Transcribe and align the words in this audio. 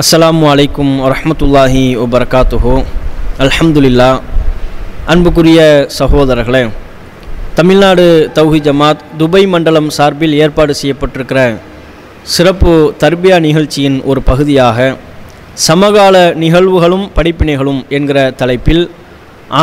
அஸ்ஸலாமு 0.00 0.44
அலைக்கும் 0.50 0.92
வரமத்துல்லாஹி 1.04 1.82
வபரகாத்துஹு 2.02 2.74
அல்ஹம்துலில்லா 3.44 4.06
அன்புக்குரிய 5.12 5.58
சகோதரர்களே 5.98 6.62
தமிழ்நாடு 7.58 8.06
தௌஹி 8.38 8.60
ஜமாத் 8.68 9.02
துபை 9.20 9.42
மண்டலம் 9.54 9.90
சார்பில் 9.98 10.38
ஏற்பாடு 10.44 10.74
செய்யப்பட்டிருக்கிற 10.80 11.40
சிறப்பு 12.34 12.72
தர்பியா 13.04 13.38
நிகழ்ச்சியின் 13.48 13.98
ஒரு 14.10 14.22
பகுதியாக 14.30 14.88
சமகால 15.68 16.24
நிகழ்வுகளும் 16.44 17.06
படிப்பினைகளும் 17.18 17.84
என்கிற 17.98 18.18
தலைப்பில் 18.42 18.84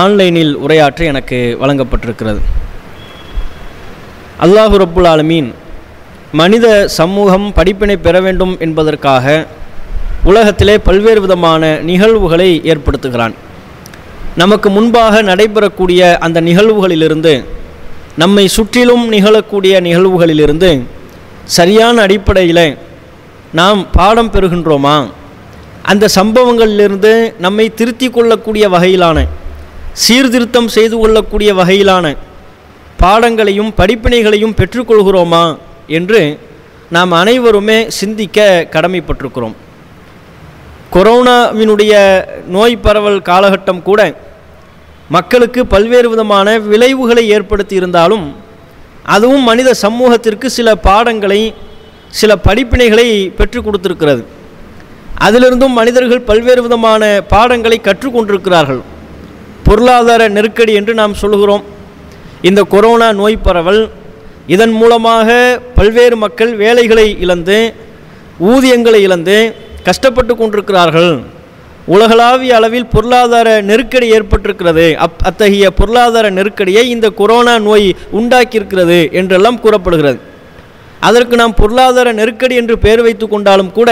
ஆன்லைனில் 0.01 0.55
உரையாற்ற 0.65 1.03
எனக்கு 1.13 1.39
வழங்கப்பட்டிருக்கிறது. 1.61 2.41
அல்லாஹு 4.45 4.77
ரப்புல் 4.83 5.09
ஆலமீன் 5.13 5.49
மனித 6.41 6.67
சமூகம் 6.99 7.47
படிப்பினை 7.59 7.95
பெற 8.05 8.19
வேண்டும் 8.27 8.53
என்பதற்காக 8.65 9.25
உலகத்திலே 10.23 10.77
பல்வேறு 10.77 11.21
விதமான 11.21 11.75
நிகழ்வுகளை 11.81 12.61
ஏற்படுத்துகிறான். 12.63 13.33
நமக்கு 14.35 14.69
முன்பாக 14.69 15.21
நடைபெறக்கூடிய 15.21 16.17
அந்த 16.17 16.41
நிகழ்வுகளிலிருந்து 16.41 17.45
நம்மை 18.17 18.47
சுற்றிலும் 18.47 19.11
நிகழக்கூடிய 19.11 19.73
நிகழ்வுகளிலிருந்து 19.87 20.83
சரியான 21.45 22.01
அடிப்படையில் 22.01 22.77
நாம் 23.51 23.91
பாடம் 23.91 24.31
பெறுகின்றோமா? 24.31 25.09
அந்த 25.83 26.09
சம்பவங்களிலிருந்து 26.15 27.33
நம்மை 27.39 27.73
திருத்தி 27.73 28.09
கொள்ளக்கூடிய 28.09 28.69
வகையிலான 28.69 29.27
சீர்திருத்தம் 29.93 30.67
செய்து 30.67 30.97
கொள்ளக்கூடிய 30.97 31.53
வகையிலான 31.53 32.15
பாடங்களையும் 32.97 33.73
படிப்பினைகளையும் 33.77 34.57
பெற்றுக்கொள்கிறோமா 34.59 35.57
என்று 35.87 36.39
நாம் 36.89 37.11
அனைவருமே 37.11 37.89
சிந்திக்க 37.89 38.67
கடமைப்பட்டிருக்கிறோம். 38.71 39.55
கொரோனாவினுடைய 40.93 41.93
நோய் 42.47 42.75
பரவல் 42.77 43.19
காலகட்டம் 43.29 43.81
கூட 43.81 44.01
மக்களுக்கு 45.15 45.61
பல்வேறு 45.65 46.07
விதமான 46.09 46.47
விளைவுகளை 46.71 47.23
ஏற்படுத்தி 47.29 47.75
இருந்தாலும் 47.75 48.25
அதுவும் 49.03 49.41
மனித 49.41 49.73
சமூகத்திற்கு 49.73 50.49
சில 50.49 50.75
பாடங்களை 50.87 51.53
சில 52.19 52.31
படிப்பினைகளை 52.47 53.05
பெற்றுக் 53.29 53.65
கொடுத்திருக்கிறது. 53.65 54.21
அதிலிருந்தும் 55.25 55.77
மனிதர்கள் 55.79 56.27
பல்வேறு 56.29 56.61
விதமான 56.61 57.21
பாடங்களை 57.27 57.81
கற்றுக்கொண்டிருக்கிறார்கள் 57.83 58.81
பொருளாதார 59.63 60.27
நெருக்கடி 60.27 60.73
என்று 60.73 60.93
நாம் 60.93 61.13
சொல்கிறோம். 61.13 61.63
இந்த 62.41 62.61
கொரோனா 62.63 63.11
நோய் 63.13 63.37
பரவல் 63.37 63.81
இதன் 64.47 64.71
மூலமாக 64.71 65.29
பல்வேறு 65.75 66.15
மக்கள் 66.15 66.55
வேலைகளை 66.55 67.07
இழந்து 67.19 67.57
ஊதியங்களை 68.51 69.01
இழந்து 69.07 69.37
கஷ்டப்பட்டு 69.87 70.35
கொண்டிருக்கிறார்கள். 70.35 71.11
உலகளாவிய 71.85 72.55
அளவில் 72.55 72.91
பொருளாதார 72.93 73.61
நெருக்கடி 73.61 74.07
ஏற்பட்டிருக்கிறது. 74.13 74.95
அப் 74.95 75.21
அத்தகைய 75.23 75.71
பொருளாதார 75.71 76.29
நெருக்கடியை 76.29 76.89
இந்த 76.89 77.09
கொரோனா 77.09 77.59
நோய் 77.59 77.95
உண்டாக்கியிருக்கிறது 78.19 79.11
என்றெல்லாம் 79.11 79.59
கூறப்படுகிறது. 79.59 80.19
அதற்கு 80.99 81.35
நாம் 81.35 81.53
பொருளாதார 81.53 82.11
நெருக்கடி 82.13 82.55
என்று 82.55 82.77
பெயர் 82.77 83.01
வைத்து 83.01 83.27
கொண்டாலும் 83.27 83.71
கூட 83.71 83.89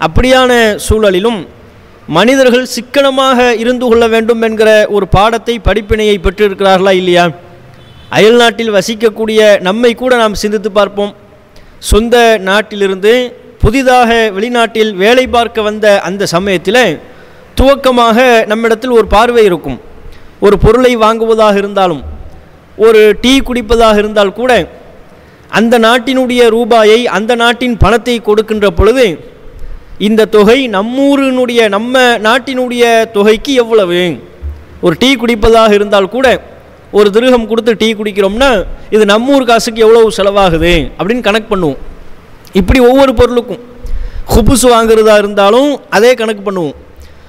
அப்படியான 0.00 0.78
சூழலிலும் 0.88 1.46
மனிதர்கள் 2.06 2.66
சிக்கனமாக 2.66 3.54
இருந்து 3.54 3.86
கொள்ள 3.88 4.06
வேண்டும் 4.08 4.42
என்கிற 4.42 4.86
ஒரு 4.88 5.08
பாடத்தை 5.08 5.60
படிப்பினையை 5.64 6.16
பெற்றிருக்கிறார்களா 6.18 6.90
இல்லையா? 6.90 7.30
அயல் 8.08 8.36
நாட்டில் 8.36 8.72
வசிக்கக்கூடிய 8.72 9.60
நம்மை 9.60 9.94
கூட 9.94 10.16
நாம் 10.16 10.34
சிந்தித்து 10.34 10.72
பார்ப்போம். 10.72 11.14
சொந்த 11.78 12.16
நாட்டிலிருந்து 12.38 13.12
புதிதாக 13.64 14.10
வெளிநாட்டில் 14.36 14.92
வேலை 15.02 15.24
பார்க்க 15.34 15.68
வந்த 15.68 15.86
அந்த 16.08 16.22
சமயத்தில் 16.34 16.84
துவக்கமாக 17.58 18.18
நம்மிடத்தில் 18.50 18.96
ஒரு 18.98 19.06
பார்வை 19.14 19.42
இருக்கும். 19.50 19.78
ஒரு 20.46 20.56
பொருளை 20.64 20.92
வாங்குவதாக 21.04 21.56
இருந்தாலும் 21.62 22.02
ஒரு 22.86 23.00
டீ 23.22 23.32
குடிப்பதாக 23.48 23.96
இருந்தால் 24.02 24.32
கூட 24.40 24.52
அந்த 25.58 25.74
நாட்டினுடைய 25.86 26.42
ரூபாயை 26.56 27.00
அந்த 27.18 27.32
நாட்டின் 27.42 27.76
பணத்தை 27.82 28.16
கொடுக்கின்ற 28.28 28.68
பொழுது 28.78 29.06
இந்த 30.08 30.28
தொகை 30.36 30.58
நம்மூரினுடைய 30.76 31.68
நம்ம 31.76 32.02
நாட்டினுடைய 32.26 32.84
தொகைக்கு 33.16 33.52
எவ்வளவு? 33.62 34.02
ஒரு 34.86 34.94
டீ 35.02 35.10
குடிப்பதாக 35.22 35.72
இருந்தால் 35.78 36.12
கூட 36.16 36.26
ஒரு 36.98 37.08
திருகம் 37.16 37.48
கொடுத்து 37.50 37.72
டீ 37.82 37.88
குடிக்கிறோம்னா 37.94 38.50
இது 38.96 39.04
நம்மூர் 39.14 39.48
காசுக்கு 39.50 39.84
எவ்வளவு 39.86 40.16
செலவாகுது? 40.18 40.74
அப்படின்னு 40.98 41.26
கணக்கு 41.28 41.48
பண்ணுவோம். 41.52 41.80
இப்படி 42.60 42.80
ஒவ்வொரு 42.88 43.12
பொருளுக்கும். 43.20 43.62
ஹுபுஸ் 44.32 44.66
வாங்குறதா 44.74 45.14
இருந்தாலும் 45.22 45.70
அதே 45.96 46.10
கணக்கு 46.20 46.42
பண்ணுவோம். 46.48 46.76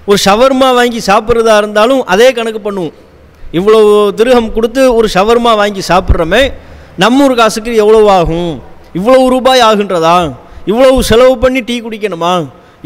ஒரு 0.09 0.17
ஷவர்மா 0.25 0.67
வாங்கி 0.79 0.99
சாப்பிட்றதா 1.07 1.55
இருந்தாலும் 1.61 2.01
அதே 2.13 2.27
கணக்கு 2.37 2.59
பண்ணுவோம். 2.67 2.95
இவ்வளோ 3.57 3.79
திருகம் 4.19 4.53
கொடுத்து 4.53 4.81
ஒரு 4.95 5.07
ஷவர்மா 5.13 5.51
வாங்கி 5.61 5.81
சாப்பிட்றோமே 5.91 6.43
ஒரு 7.27 7.35
காசுக்கு 7.35 7.71
எவ்வளோ 7.83 7.99
ஆகும்? 8.17 8.51
இவ்வளவு 8.99 9.25
ரூபாய் 9.29 9.65
ஆகின்றதா? 9.69 10.17
இவ்வளவு 10.71 11.03
செலவு 11.09 11.33
பண்ணி 11.37 11.61
டீ 11.69 11.75
குடிக்கணுமா? 11.81 12.33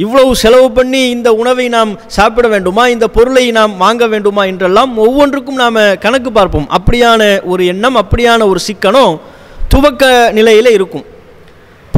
இவ்வளவு 0.03 0.31
செலவு 0.35 0.67
பண்ணி 0.71 1.01
இந்த 1.15 1.29
உணவை 1.41 1.65
நாம் 1.75 1.91
சாப்பிட 2.17 2.47
வேண்டுமா? 2.47 2.83
இந்த 2.87 3.05
பொருளை 3.07 3.51
நாம் 3.51 3.77
வாங்க 3.77 4.07
வேண்டுமா? 4.07 4.43
என்றெல்லாம் 4.51 4.91
ஒவ்வொன்றுக்கும் 5.05 5.61
நாம் 5.63 5.79
கணக்கு 6.05 6.31
பார்ப்போம். 6.31 6.67
அப்படியான 6.77 7.21
ஒரு 7.51 7.65
எண்ணம் 7.65 7.97
அப்படியான 8.01 8.47
ஒரு 8.47 8.59
சிக்கனம் 8.67 9.13
துவக்க 9.67 10.31
நிலையில் 10.37 10.75
இருக்கும். 10.77 11.05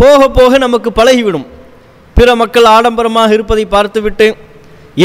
போக 0.01 0.21
போக 0.37 0.57
நமக்கு 0.65 0.89
பழகிவிடும். 0.99 1.45
பிற 2.17 2.35
மக்கள் 2.41 2.67
ஆடம்பரமாக 2.75 3.33
இருப்பதை 3.37 3.65
பார்த்துவிட்டு 3.75 4.27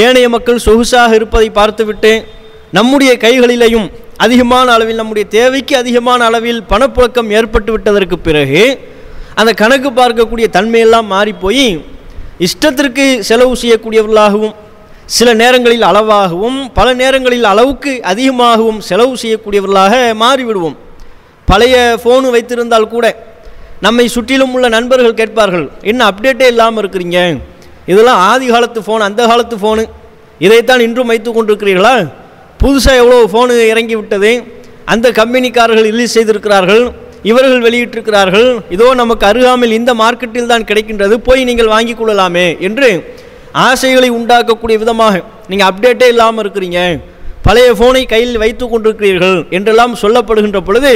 ஏனைய 0.02 0.26
மக்கள் 0.34 0.64
சொகுசாக 0.66 1.14
இருப்பதை 1.18 1.48
பார்த்துவிட்டு 1.58 2.12
நம்முடைய 2.76 3.12
கைகளிலேயும் 3.24 3.86
அதிகமான 4.24 4.66
அளவில் 4.76 5.00
நம்முடைய 5.00 5.24
தேவைக்கு 5.36 5.74
அதிகமான 5.76 6.20
அளவில் 6.28 6.60
பணப்புழக்கம் 6.70 7.30
ஏற்பட்டு 7.38 7.70
விட்டதற்கு 7.72 8.16
பிறகு 8.18 8.62
அந்த 9.40 9.50
கணக்கு 9.62 9.90
பார்க்கக்கூடிய 9.90 10.46
தன்மையெல்லாம் 10.56 11.08
மாறிப்போய் 11.14 11.66
இஷ்டத்திற்கு 12.46 13.04
செலவு 13.28 13.54
செய்யக்கூடியவர்களாகவும் 13.62 14.54
சில 15.16 15.28
நேரங்களில் 15.42 15.84
அளவாகவும் 15.90 16.58
பல 16.78 16.88
நேரங்களில் 17.02 17.46
அளவுக்கு 17.52 17.92
அதிகமாகவும் 18.12 18.80
செலவு 18.80 19.14
செய்யக்கூடியவர்களாக 19.22 19.94
மாறிவிடுவோம். 20.22 20.76
பழைய 21.48 21.76
ஃபோனு 22.02 22.30
வைத்திருந்தால் 22.34 22.92
கூட 22.94 23.06
நம்மை 23.84 24.04
சுற்றிலும் 24.14 24.52
உள்ள 24.56 24.66
நண்பர்கள் 24.74 25.18
கேட்பார்கள் 25.20 25.64
என்ன 25.90 26.00
அப்டேட்டே 26.10 26.46
இல்லாமல் 26.52 26.80
இருக்கிறீங்க? 26.82 27.18
இதெல்லாம் 27.92 28.20
ஆதி 28.28 28.46
காலத்து 28.52 28.80
ஃபோன் 28.86 29.02
அந்த 29.08 29.22
காலத்து 29.30 29.56
ஃபோனு 29.62 29.82
இதைத்தான் 30.46 30.84
இன்றும் 30.86 31.10
வைத்து 31.12 31.30
கொண்டிருக்கிறீர்களா? 31.32 31.94
புதுசாக 32.62 33.00
எவ்வளோ 33.02 33.18
ஃபோனு 33.32 33.54
இறங்கி 33.72 33.96
விட்டது. 34.00 34.30
அந்த 34.92 35.06
கம்பெனிக்காரர்கள் 35.20 35.88
ரிலீஸ் 35.90 36.16
செய்திருக்கிறார்கள். 36.16 36.84
இவர்கள் 37.30 37.62
வெளியிட்டிருக்கிறார்கள் 37.66 38.48
இதோ 38.74 38.88
நமக்கு 39.02 39.24
அருகாமல் 39.30 39.76
இந்த 39.78 39.92
மார்க்கெட்டில் 40.02 40.50
தான் 40.52 40.66
கிடைக்கின்றது. 40.70 41.14
போய் 41.28 41.48
நீங்கள் 41.50 41.72
வாங்கி 41.74 41.94
கொள்ளலாமே 42.00 42.46
என்று 42.68 42.90
ஆசைகளை 43.68 44.08
உண்டாக்கக்கூடிய 44.18 44.76
விதமாக 44.82 45.14
நீங்கள் 45.50 45.68
அப்டேட்டே 45.70 46.08
இல்லாமல் 46.14 46.42
இருக்கிறீங்க. 46.44 46.80
பழைய 47.46 47.70
ஃபோனை 47.78 48.02
கையில் 48.12 48.42
வைத்து 48.42 48.64
கொண்டிருக்கிறீர்கள் 48.66 49.38
என்றெல்லாம் 49.56 49.94
சொல்லப்படுகின்ற 50.02 50.60
பொழுது 50.68 50.92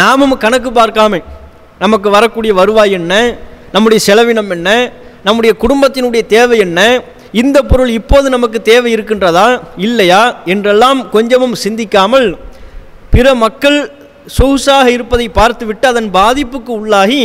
நாமும் 0.00 0.34
கணக்கு 0.44 0.70
பார்க்காமல் 0.80 1.24
நமக்கு 1.82 2.08
வரக்கூடிய 2.10 2.52
வருவாய் 2.54 2.92
என்ன? 2.92 3.14
நம்முடைய 3.72 3.98
செலவினம் 4.06 4.50
என்ன? 4.50 4.68
நம்முடைய 5.24 5.52
குடும்பத்தினுடைய 5.60 6.22
தேவை 6.26 6.58
என்ன? 6.58 6.80
இந்த 7.32 7.58
பொருள் 7.62 7.88
இப்போது 7.88 8.26
நமக்கு 8.30 8.62
தேவை 8.62 8.94
இருக்கின்றதா? 8.94 9.60
இல்லையா? 9.76 10.22
என்றெல்லாம் 10.44 11.10
கொஞ்சமும் 11.10 11.54
சிந்திக்காமல் 11.54 12.28
பிற 13.10 13.34
மக்கள் 13.34 13.78
சொகுசாக 14.38 14.86
இருப்பதை 14.86 15.28
பார்த்துவிட்டு 15.28 15.86
அதன் 15.88 16.10
பாதிப்புக்கு 16.14 16.72
உள்ளாகி 16.80 17.22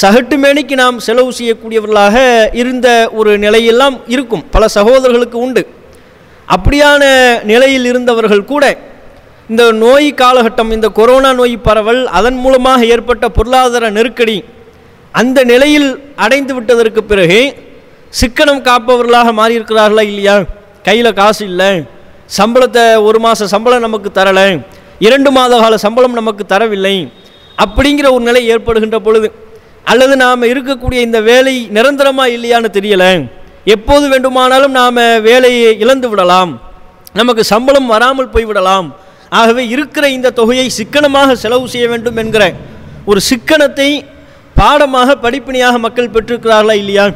சகட்டு 0.00 0.36
மேனிக்கு 0.42 0.74
நாம் 0.74 0.98
செலவு 0.98 1.30
செய்யக்கூடியவர்களாக 1.38 2.16
இருந்த 2.56 2.88
ஒரு 3.12 3.38
நிலையெல்லாம் 3.38 3.96
இருக்கும். 4.06 4.44
பல 4.50 4.68
சகோதரர்களுக்கு 4.68 5.38
உண்டு. 5.38 5.62
அப்படியான 6.56 7.02
நிலையில் 7.44 7.84
இருந்தவர்கள் 7.84 8.44
கூட 8.44 8.64
இந்த 9.52 9.64
நோய் 9.82 10.08
காலகட்டம் 10.20 10.72
இந்த 10.76 10.88
கொரோனா 10.98 11.28
நோய் 11.38 11.54
பரவல் 11.66 12.00
அதன் 12.18 12.38
மூலமாக 12.44 12.80
ஏற்பட்ட 12.94 13.24
பொருளாதார 13.36 13.90
நெருக்கடி 13.98 14.34
அந்த 15.20 15.38
நிலையில் 15.50 15.88
அடைந்து 16.24 16.52
விட்டதற்கு 16.56 17.02
பிறகு 17.12 17.38
சிக்கனம் 18.18 18.60
காப்பவர்களாக 18.66 19.32
மாறியிருக்கிறார்களா 19.38 20.04
இல்லையா? 20.10 20.34
கையில் 20.86 21.10
காசு 21.20 21.42
இல்லை. 21.50 21.70
சம்பளத்தை 22.38 22.84
ஒரு 23.06 23.18
மாத 23.24 23.48
சம்பளம் 23.54 23.84
நமக்கு 23.86 24.10
தரலை. 24.18 24.46
இரண்டு 25.06 25.30
மாத 25.38 25.52
கால 25.62 25.74
சம்பளம் 25.86 26.18
நமக்கு 26.20 26.44
தரவில்லை. 26.52 26.94
அப்படிங்கிற 27.64 28.06
ஒரு 28.16 28.24
நிலை 28.28 28.42
ஏற்படுகின்ற 28.52 28.98
பொழுது 29.08 29.28
அல்லது 29.92 30.14
நாம் 30.24 30.48
இருக்கக்கூடிய 30.52 31.00
இந்த 31.08 31.18
வேலை 31.30 31.56
நிரந்தரமாக 31.76 32.34
இல்லையான்னு 32.36 32.76
தெரியலை. 32.78 33.12
எப்போது 33.76 34.04
வேண்டுமானாலும் 34.12 34.74
நாம் 34.80 35.04
வேலையை 35.30 35.68
இழந்து 35.84 36.08
விடலாம். 36.12 36.52
நமக்கு 37.20 37.42
சம்பளம் 37.54 37.92
வராமல் 37.96 38.32
போய்விடலாம் 38.36 38.88
ஆகவே 39.28 39.68
இருக்கிற 39.68 40.08
இந்த 40.08 40.30
தொகையை 40.30 40.68
சிக்கனமாக 40.68 41.34
செலவு 41.34 41.68
செய்ய 41.68 41.88
வேண்டும் 41.88 42.16
என்கிற 42.16 42.52
ஒரு 43.04 43.20
சிக்கனத்தை 43.30 44.04
பாடமாக 44.54 45.16
படிப்பினையாக 45.16 45.78
மக்கள் 45.78 46.10
பெற்றிருக்கிறார்களா 46.10 46.72
இல்லையா? 46.72 47.10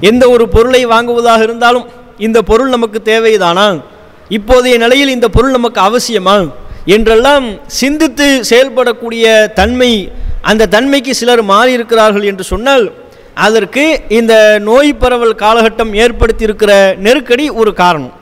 எந்த 0.00 0.30
ஒரு 0.30 0.48
பொருளை 0.48 0.86
வாங்குவதாக 0.86 1.42
இருந்தாலும் 1.42 1.86
இந்த 2.18 2.42
பொருள் 2.42 2.68
நமக்கு 2.68 3.02
தேவைதானா? 3.04 3.82
இப்போதைய 4.28 4.76
நிலையில் 4.78 5.08
இந்த 5.08 5.28
பொருள் 5.28 5.50
நமக்கு 5.50 5.80
அவசியமா? 5.80 6.50
என்றெல்லாம் 6.84 7.46
சிந்தித்து 7.66 8.44
செயல்படக்கூடிய 8.50 9.52
தன்மை 9.52 10.12
அந்த 10.42 10.66
தன்மைக்கு 10.66 11.10
சிலர் 11.10 11.42
மாறி 11.42 11.72
இருக்கிறார்கள் 11.72 12.22
என்று 12.22 12.44
சொன்னால் 12.44 12.92
அதற்கு 13.34 14.00
இந்த 14.08 14.58
நோய் 14.58 14.94
பரவல் 14.94 15.34
காலகட்டம் 15.34 15.94
ஏற்படுத்தி 15.94 16.44
இருக்கிற 16.44 16.94
நெருக்கடி 16.98 17.50
ஒரு 17.50 17.74
காரணம். 17.74 18.12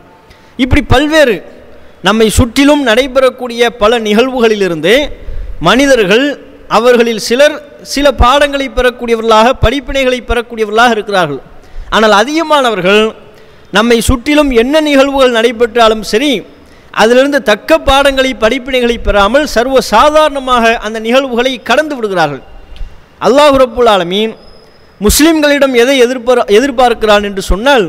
இப்படி 0.56 0.82
பல்வேறு 0.82 1.55
நம்மை 2.02 2.30
சுற்றிலும் 2.38 2.82
நடைபெறக்கூடிய 2.88 3.70
பல 3.82 3.98
நிகழ்வுகளிலிருந்து 3.98 4.94
மனிதர்கள் 5.68 6.26
அவர்களில் 6.68 7.22
சிலர் 7.28 7.56
சில 7.82 8.06
பாடங்களை 8.12 8.66
பெறக்கூடியவர்களாக 8.68 9.52
படிப்பினைகளை 9.64 10.18
பெறக்கூடியவர்களாக 10.30 10.90
இருக்கிறார்கள். 10.90 11.40
ஆனால் 11.90 12.14
அதிகமானவர்கள் 12.22 13.02
நம்மை 13.76 14.00
சுற்றிலும் 14.00 14.50
என்ன 14.62 14.80
நிகழ்வுகள் 14.80 15.36
நடைபெற்றாலும் 15.38 16.04
சரி 16.12 16.32
அதிலிருந்து 17.02 17.38
தக்க 17.42 17.78
பாடங்களை 17.78 18.30
படிப்பினைகளை 18.44 18.96
பெறாமல் 19.06 19.46
சர்வ 19.54 19.80
சாதாரணமாக 19.80 20.64
அந்த 20.86 20.98
நிகழ்வுகளை 21.06 21.62
கடந்து 21.62 21.94
விடுகிறார்கள். 21.96 22.42
அல்லாஹ் 23.26 23.56
ரப்புல் 23.62 23.90
ஆலமீன் 23.94 24.32
முஸ்லீம்களிடம் 25.00 25.74
எதை 25.82 25.98
எதிர்பார் 25.98 26.40
எதிர்பார்க்கிறான் 26.58 27.24
என்று 27.28 27.42
சொன்னால் 27.42 27.86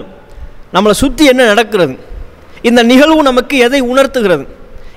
நம்மளை 0.74 0.95
சுற்றி 1.03 1.25
என்ன 1.25 1.45
நடக்கிறது? 1.45 1.95
இந்த 2.62 2.83
நிகழ்வு 2.83 3.24
நமக்கு 3.24 3.57
எதை 3.57 3.81
உணர்த்துகிறது? 3.81 4.45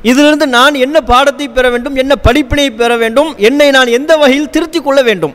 இதிலிருந்து 0.03 0.47
நான் 0.47 0.75
என்ன 0.75 1.01
பாடத்தை 1.01 1.49
பெற 1.49 1.71
வேண்டும் 1.71 1.97
என்ன 1.97 2.17
படிப்பினை 2.17 2.71
பெற 2.71 2.97
வேண்டும் 2.97 3.37
என்னை 3.37 3.71
நான் 3.71 3.87
எந்த 3.87 4.17
வகையில் 4.17 4.51
திருத்திக் 4.51 4.85
கொள்ள 4.85 5.03
வேண்டும்? 5.03 5.35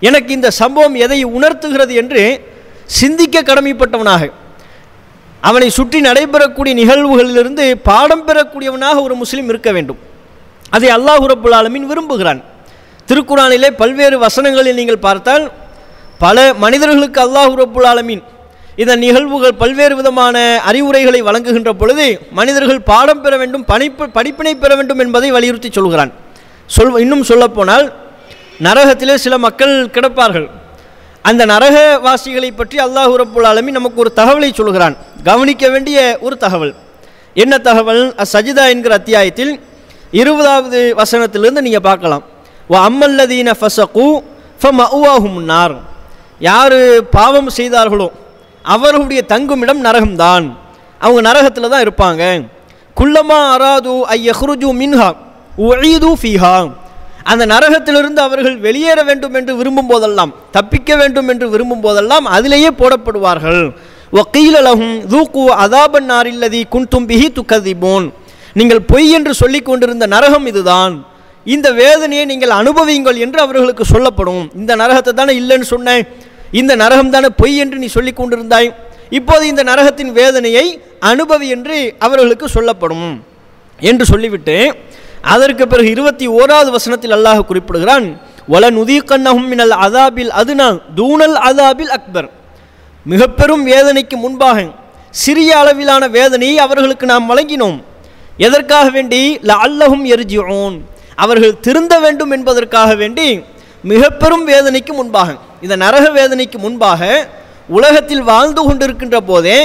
எனக்கு 0.00 0.32
இந்த 0.32 0.50
சம்பவம் 0.50 0.94
எதை 0.94 1.24
உணர்த்துகிறது 1.24 1.94
என்று 1.94 2.22
சிந்திக்க 2.84 3.42
கடமைப்பட்டவனாக 3.42 4.30
அவனை 5.40 5.70
சுற்றி 5.70 6.00
நடைபெறக்கூடிய 6.00 6.74
நிகழ்வுகளிலிருந்து 6.80 7.74
பாடம் 7.74 8.26
பெறக்கூடியவனாக 8.26 9.02
ஒரு 9.02 9.14
முஸ்லீம் 9.14 9.48
இருக்க 9.48 9.72
வேண்டும். 9.72 9.98
அதை 10.70 10.88
அல்லாஹ் 10.88 11.24
ரப்புல் 11.32 11.86
விரும்புகிறான். 11.86 12.42
திருக்குறானிலே 13.08 13.70
பல்வேறு 13.70 14.18
வசனங்களில் 14.18 14.74
நீங்கள் 14.74 15.04
பார்த்தால் 15.06 15.52
பல 16.18 16.54
மனிதர்களுக்கு 16.54 17.20
அல்லாஹ் 17.26 17.54
ரப்புல் 17.62 18.22
இதன் 18.82 19.02
நிகழ்வுகள் 19.04 19.58
பல்வேறு 19.62 19.94
விதமான 20.00 20.36
அறிவுரைகளை 20.70 21.20
வழங்குகின்ற 21.28 21.70
பொழுது 21.80 22.06
மனிதர்கள் 22.38 22.86
பாடம் 22.90 23.22
பெற 23.24 23.34
வேண்டும் 23.40 23.64
பணிப்பு 23.72 24.04
படிப்பினை 24.16 24.54
பெற 24.62 24.70
வேண்டும் 24.78 25.02
என்பதை 25.04 25.28
வலியுறுத்தி 25.36 25.70
சொல்கிறான். 25.78 26.12
சொல் 26.76 26.94
இன்னும் 27.04 27.24
சொல்லப்போனால் 27.30 27.86
நரகத்திலே 28.66 29.14
சில 29.24 29.34
மக்கள் 29.46 29.74
கிடப்பார்கள். 29.96 30.46
அந்த 31.28 31.42
நரகவாசிகளை 31.52 32.50
பற்றி 32.60 32.76
அல்லாஹ் 32.86 33.14
ரப்புல் 33.22 33.72
நமக்கு 33.78 34.02
ஒரு 34.04 34.12
தகவலை 34.20 34.50
சொல்கிறான். 34.60 34.94
கவனிக்க 35.28 35.64
வேண்டிய 35.74 35.98
ஒரு 36.26 36.36
தகவல். 36.44 36.72
என்ன 37.42 37.54
தகவல்? 37.68 38.02
சஜிதா 38.32 38.64
என்கிற 38.74 38.94
அத்தியாயத்தில் 39.00 39.52
இருபதாவது 40.20 40.80
வசனத்திலிருந்து 41.00 41.66
நீங்கள் 41.66 41.86
பார்க்கலாம். 41.90 42.24
ஓ 42.72 42.76
அம்மல்லதீன 42.88 43.50
ஃபசகு 43.60 44.06
ஃப 44.60 44.72
மவுவாகும் 44.80 45.38
நார். 45.52 45.76
யார் 46.48 46.78
பாவம் 47.18 47.50
செய்தார்களோ 47.58 48.08
அவர்களுடைய 48.62 49.22
தங்குமிடம் 49.22 49.84
நரகம்தான். 49.84 50.46
அவங்க 50.98 51.20
நரகத்தில் 51.28 51.68
தான் 51.68 51.84
இருப்பாங்க. 51.86 52.22
குல்லமா 52.96 53.38
அராது 53.54 53.92
ஐயஹ்ருஜு 54.16 54.70
மின்ஹா 54.82 55.10
உஈது 55.56 56.10
ஃபீஹா. 56.22 56.56
அந்த 57.24 57.46
நரகத்திலிருந்து 57.46 58.20
அவர்கள் 58.26 58.56
வெளியேற 58.58 59.02
வேண்டும் 59.02 59.34
என்று 59.34 59.56
விரும்பும் 59.56 59.86
போதெல்லாம் 59.86 60.34
தப்பிக்க 60.50 60.96
வேண்டும் 60.96 61.28
என்று 61.28 61.48
விரும்பும் 61.48 61.80
போதெல்லாம் 61.80 62.24
அதிலேயே 62.24 62.70
போடப்படுவார்கள். 62.80 63.62
வக்கீலலகும் 64.12 65.06
தூக்கு 65.06 65.42
அதாபன் 65.64 66.08
நாரில்லதி 66.12 66.60
குன்தும் 66.74 67.06
பிஹி 67.10 67.28
துக்கதிபோன். 67.38 68.06
நீங்கள் 68.54 68.80
பொய் 68.80 69.10
என்று 69.10 69.34
சொல்லிக் 69.34 69.64
கொண்டிருந்த 69.64 70.06
நரகம் 70.06 70.46
இதுதான். 70.46 71.04
இந்த 71.44 71.72
வேதனையை 71.72 72.24
நீங்கள் 72.24 72.50
அனுபவியுங்கள் 72.50 73.16
என்று 73.16 73.40
அவர்களுக்கு 73.40 73.84
சொல்லப்படும். 73.84 74.50
இந்த 74.54 74.76
நரகத்தை 74.76 75.12
தானே 75.12 75.32
இல்லைன்னு 75.40 75.68
சொன்னேன். 75.74 76.06
இந்த 76.52 76.76
நரகம் 76.76 77.10
தானே 77.10 77.28
பொய் 77.36 77.56
என்று 77.56 77.78
நீ 77.78 77.86
சொல்லிக் 77.86 78.20
கொண்டிருந்தாய்? 78.20 78.74
இப்போது 79.10 79.46
இந்த 79.46 79.62
நரகத்தின் 79.62 80.12
வேதனையை 80.12 80.80
அனுபவி 81.00 81.46
என்று 81.48 81.94
அவர்களுக்கு 81.98 82.48
சொல்லப்படும். 82.48 83.24
என்று 83.78 84.04
சொல்லிவிட்டு 84.04 84.74
அதற்கு 85.20 85.68
பிறகு 85.68 85.90
இருபத்தி 85.90 86.28
ஓராவது 86.28 86.70
வசனத்தில் 86.70 87.12
அல்லாஹ் 87.12 87.40
குறிப்பிடுகிறான் 87.44 88.20
வல 88.48 88.70
நுதீக்கண்ணகும் 88.70 89.48
மினல் 89.48 89.70
அதாபில் 89.70 90.30
அதுனா 90.40 90.80
தூணல் 90.94 91.34
அதாபில் 91.34 91.92
அக்பர். 91.96 92.30
மிக 93.04 93.26
பெரும் 93.26 93.66
வேதனைக்கு 93.66 94.16
முன்பாக 94.16 94.66
சிறிய 95.10 95.58
அளவிலான 95.58 96.08
வேதனையை 96.08 96.58
அவர்களுக்கு 96.58 97.06
நாம் 97.06 97.30
வழங்கினோம். 97.30 97.82
எதற்காக 98.36 98.90
வேண்டி? 98.90 99.38
ல 99.42 99.50
அல்லஹும் 99.66 100.04
எரிஜியோன் 100.04 100.80
அவர்கள் 101.14 101.60
திருந்த 101.60 101.98
வேண்டும் 101.98 102.30
என்பதற்காக 102.30 102.94
வேண்டி 102.94 103.44
மிக 103.82 104.10
பெரும் 104.10 104.48
வேதனைக்கு 104.48 104.92
முன்பாக. 104.92 105.36
இந்த 105.64 105.74
நரக 105.84 106.04
வேதனைக்கு 106.18 106.58
முன்பாக 106.64 107.00
உலகத்தில் 107.78 108.24
வாழ்ந்து 108.30 108.60
கொண்டிருக்கின்ற 108.68 109.16
போதே 109.30 109.58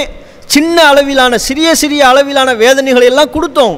சின்ன 0.54 0.76
அளவிலான 0.90 1.38
சிறிய 1.46 1.68
சிறிய 1.82 2.02
அளவிலான 2.08 2.50
வேதனைகளை 2.64 3.06
எல்லாம் 3.12 3.34
கொடுத்தோம். 3.36 3.76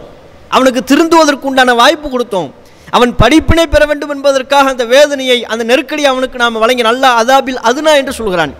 அவனுக்கு 0.49 0.81
திருந்துவதற்கு 0.91 1.49
உண்டான 1.50 1.75
வாய்ப்பு 1.75 2.09
கொடுத்தோம். 2.09 2.49
அவன் 2.97 3.12
படிப்பினை 3.17 3.67
பெற 3.67 3.82
வேண்டும் 3.87 4.12
என்பதற்காக 4.15 4.69
அந்த 4.75 4.85
வேதனையை 4.94 5.38
அந்த 5.53 5.65
நெருக்கடி 5.70 6.05
அவனுக்கு 6.12 6.38
நாம் 6.43 6.61
வழங்கி 6.65 6.85
நல்ல 6.88 7.05
அதாபில் 7.23 7.59
அதுனா 7.70 7.93
என்று 8.00 8.12
சொல்கிறான். 8.12 8.53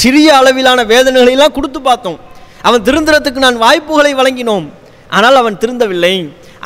சிறிய 0.00 0.28
அளவிலான 0.36 0.80
வேதனைகளையெல்லாம் 0.92 1.56
கொடுத்து 1.58 1.80
பார்த்தோம். 1.80 2.18
அவன் 2.68 2.82
திருந்துறதுக்கு 2.82 3.44
நான் 3.46 3.62
வாய்ப்புகளை 3.64 4.12
வழங்கினோம். 4.20 4.66
ஆனால் 5.16 5.36
அவன் 5.42 5.58
திருந்தவில்லை. 5.62 6.14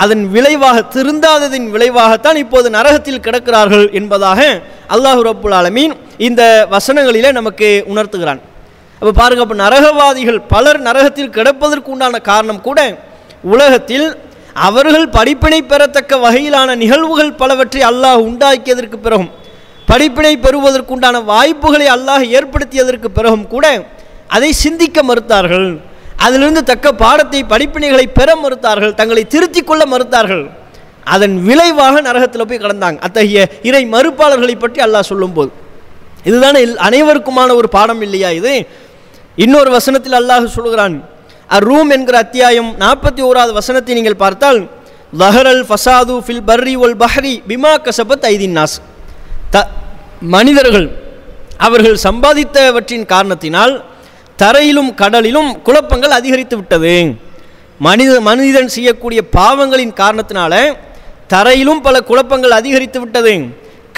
அதன் 0.02 0.24
விளைவாக 0.34 0.78
திருந்தாததின் 0.94 1.68
விளைவாகத்தான் 1.74 2.38
இப்போது 2.44 2.68
நரகத்தில் 2.76 3.24
கிடக்கிறார்கள் 3.26 3.86
என்பதாக 3.98 4.40
அல்லாஹு 4.94 5.22
ரப்புல் 5.28 5.56
ஆலமீன் 5.60 5.94
இந்த 6.28 6.42
வசனங்களிலே 6.74 7.30
நமக்கு 7.38 7.68
உணர்த்துகிறான். 7.92 8.40
அப்போ 9.00 9.12
பாருங்க 9.20 9.42
அப்போ 9.44 9.56
நரகவாதிகள் 9.64 10.40
பலர் 10.52 10.80
நரகத்தில் 10.88 11.34
கிடப்பதற்கு 11.36 11.92
உண்டான 11.94 12.20
காரணம் 12.30 12.64
கூட 12.68 12.78
உலகத்தில் 13.54 14.06
அவர்கள் 14.68 15.08
படிப்பினை 15.16 15.60
பெறத்தக்க 15.72 16.12
வகையிலான 16.24 16.70
நிகழ்வுகள் 16.84 17.36
பலவற்றை 17.42 17.82
அல்லாஹ் 17.90 18.24
உண்டாக்கியதற்கு 18.28 18.98
பிறகும் 19.04 19.30
படிப்பினை 19.90 20.32
பெறுவதற்குண்டான 20.46 21.16
வாய்ப்புகளை 21.32 21.86
அல்லாஹ் 21.96 22.24
ஏற்படுத்தியதற்கு 22.38 23.08
பிறகும் 23.18 23.46
கூட 23.54 23.66
அதை 24.36 24.50
சிந்திக்க 24.64 24.98
மறுத்தார்கள். 25.10 25.68
அதிலிருந்து 26.18 26.64
தக்க 26.64 26.92
பாடத்தை 26.92 27.44
படிப்பினைகளை 27.44 28.06
பெற 28.12 28.37
மறுத்தார்கள் 28.37 28.94
தங்களை 28.94 29.26
திருத்திக் 29.26 29.66
கொள்ள 29.66 29.84
மறுத்தார்கள். 29.84 30.44
அதன் 31.04 31.42
விளைவாக 31.42 32.00
நரகத்தில் 32.00 32.46
போய் 32.46 32.58
கடந்தாங்க. 32.58 32.98
அத்தகைய 33.00 33.48
இறை 33.62 33.87
மறுப்பாளர்களை 33.87 34.58
பற்றி 34.58 34.82
அல்லாஹ் 34.82 35.00
சொல்லும்போது. 35.00 35.50
இதுதானே 36.25 36.64
எல்- 36.64 36.76
அனைவருக்குமான 36.78 37.54
ஒரு 37.54 37.68
பாடம் 37.68 38.02
இல்லையா 38.02 38.30
இது? 38.30 38.54
இன்னொரு 39.37 39.70
வசனத்தில் 39.70 40.12
அல்லாஹ் 40.12 40.46
சொல்கிறான் 40.46 40.96
அர்-ரூம் 41.50 41.90
என்கிற 41.90 42.18
அத்தியாயம் 42.18 42.76
நாற்பத்தி 42.78 43.20
ஓராவது 43.22 43.52
வசனத்தை 43.52 43.94
நீங்கள் 43.94 44.16
பார்த்தால் 44.16 44.58
லஹரல் 45.18 45.64
ஃபசாது 45.68 46.14
ஃபில் 46.26 46.44
பர்ரி 46.46 46.76
ஒல் 46.76 46.96
பஹ்ரி 46.98 47.42
பிமா 47.48 47.72
கசபத் 47.84 48.26
ஐதின் 48.26 48.56
நாஸ் 48.58 48.76
த 49.50 49.58
மனிதர்கள் 50.28 50.88
அவர்கள் 51.58 51.96
சம்பாதித்தவற்றின் 52.04 53.06
காரணத்தினால் 53.06 53.75
தரையிலும் 54.40 54.90
கடலிலும் 55.00 55.50
குழப்பங்கள் 55.66 56.16
அதிகரித்து 56.18 56.57
விட்டது. 56.59 56.95
மனித 57.87 58.12
மனிதன் 58.28 58.71
செய்யக்கூடிய 58.75 59.21
பாவங்களின் 59.37 59.95
காரணத்தினால 60.00 60.54
தரையிலும் 61.33 61.80
பல 61.87 61.97
குழப்பங்கள் 62.11 62.54
அதிகரித்து 62.59 62.99
விட்டது. 63.02 63.35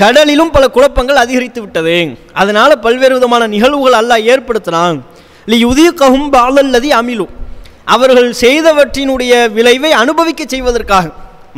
கடலிலும் 0.00 0.52
பல 0.56 0.64
குழப்பங்கள் 0.76 1.18
அதிகரித்து 1.24 1.60
விட்டது. 1.64 1.96
அதனால் 2.42 2.74
பல்வேறு 2.84 3.14
விதமான 3.18 3.42
நிகழ்வுகள் 3.54 3.98
அல்லாஹ் 4.00 4.26
ஏற்படுத்தினான். 4.32 4.96
லி 5.50 5.58
யுதீகஹும் 5.66 6.28
பாலல்லதி 6.36 6.90
அமிலும் 7.00 7.32
அவர்கள் 7.94 8.30
செய்தவற்றினுடைய 8.44 9.32
விளைவை 9.56 9.92
அனுபவிக்க 10.02 10.42
செய்வதற்காக 10.54 11.06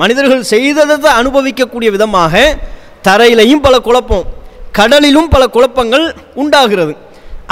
மனிதர்கள் 0.02 0.44
செய்ததை 0.52 1.10
அனுபவிக்கக்கூடிய 1.20 1.88
விதமாக 1.96 2.34
தரையிலையும் 3.08 3.64
பல 3.66 3.74
குழப்பம் 3.86 4.28
கடலிலும் 4.78 5.28
பல 5.34 5.42
குழப்பங்கள் 5.56 6.06
உண்டாகிறது. 6.42 6.92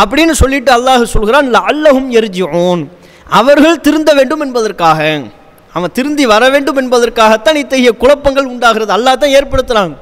அப்படின்னு 0.05 0.31
சொல்லிட்டு 0.31 0.73
அல்லாஹ் 0.73 1.05
சொல்கிறான் 1.05 1.55
அல்லஹும் 1.55 2.11
எரிஜியோன் 2.11 2.87
அவர்கள் 3.31 3.81
திருந்த 3.81 4.13
வேண்டும் 4.13 4.41
என்பதற்காக. 4.41 5.23
அவன் 5.73 5.93
திருந்தி 5.93 6.27
வர 6.27 6.49
வேண்டும் 6.49 6.77
என்பதற்காகத்தான் 6.77 7.55
இத்தகைய 7.55 7.93
குழப்பங்கள் 7.93 8.45
உண்டாகிறது. 8.45 8.95
அல்லாஹ் 8.97 9.17
தான் 9.17 9.31
ஏற்படுத்துகிறான் 9.31 9.97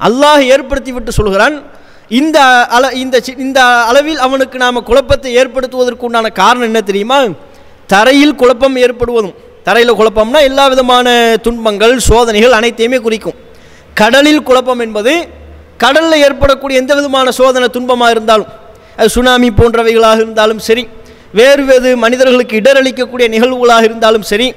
அல்லாஹ் 0.00 0.40
ஏற்படுத்தி 0.40 0.92
விட்டு 0.92 1.12
சொல்கிறான் 1.12 1.62
இந்த 2.08 2.42
அள 2.66 2.88
இந்த 2.88 3.22
சி- 3.26 3.38
இந்த 3.38 3.64
அளவில் 3.64 4.18
அவனுக்கு 4.18 4.58
நாம் 4.58 4.82
குழப்பத்தை 4.82 5.36
ஏற்படுத்துவதற்கு 5.36 6.04
உண்டான 6.04 6.28
காரணம் 6.28 6.62
என்ன 6.62 6.80
தெரியுமா? 6.80 7.24
தரையில் 7.86 8.34
குழப்பம் 8.34 8.76
ஏற்படுவதும். 8.76 9.34
தரையில் 9.62 9.94
குழப்பம்னா 9.94 10.40
எல்லா 10.40 10.66
விதமான 10.66 11.36
துன்பங்கள் 11.42 11.98
சோதனைகள் 11.98 12.52
அனைத்தையுமே 12.52 12.98
குறிக்கும். 12.98 13.34
கடலில் 13.94 14.42
குழப்பம் 14.42 14.78
என்பது 14.78 15.28
கடலில் 15.78 16.22
ஏற்படக்கூடிய 16.22 16.80
எந்த 16.80 16.94
விதமான 16.94 17.30
சோதனை 17.30 17.68
துன்பமாக 17.72 18.10
இருந்தாலும். 18.10 18.46
சுனாமி 19.14 19.48
போன்றவைகளாக 19.60 20.18
இருந்தாலும் 20.24 20.60
சரி 20.68 20.84
வேறு 21.38 21.62
வேறு 21.70 21.90
மனிதர்களுக்கு 22.04 22.54
இடரளிக்கக்கூடிய 22.60 23.26
நிகழ்வுகளாக 23.34 23.84
இருந்தாலும் 23.88 24.26
சரி 24.30 24.48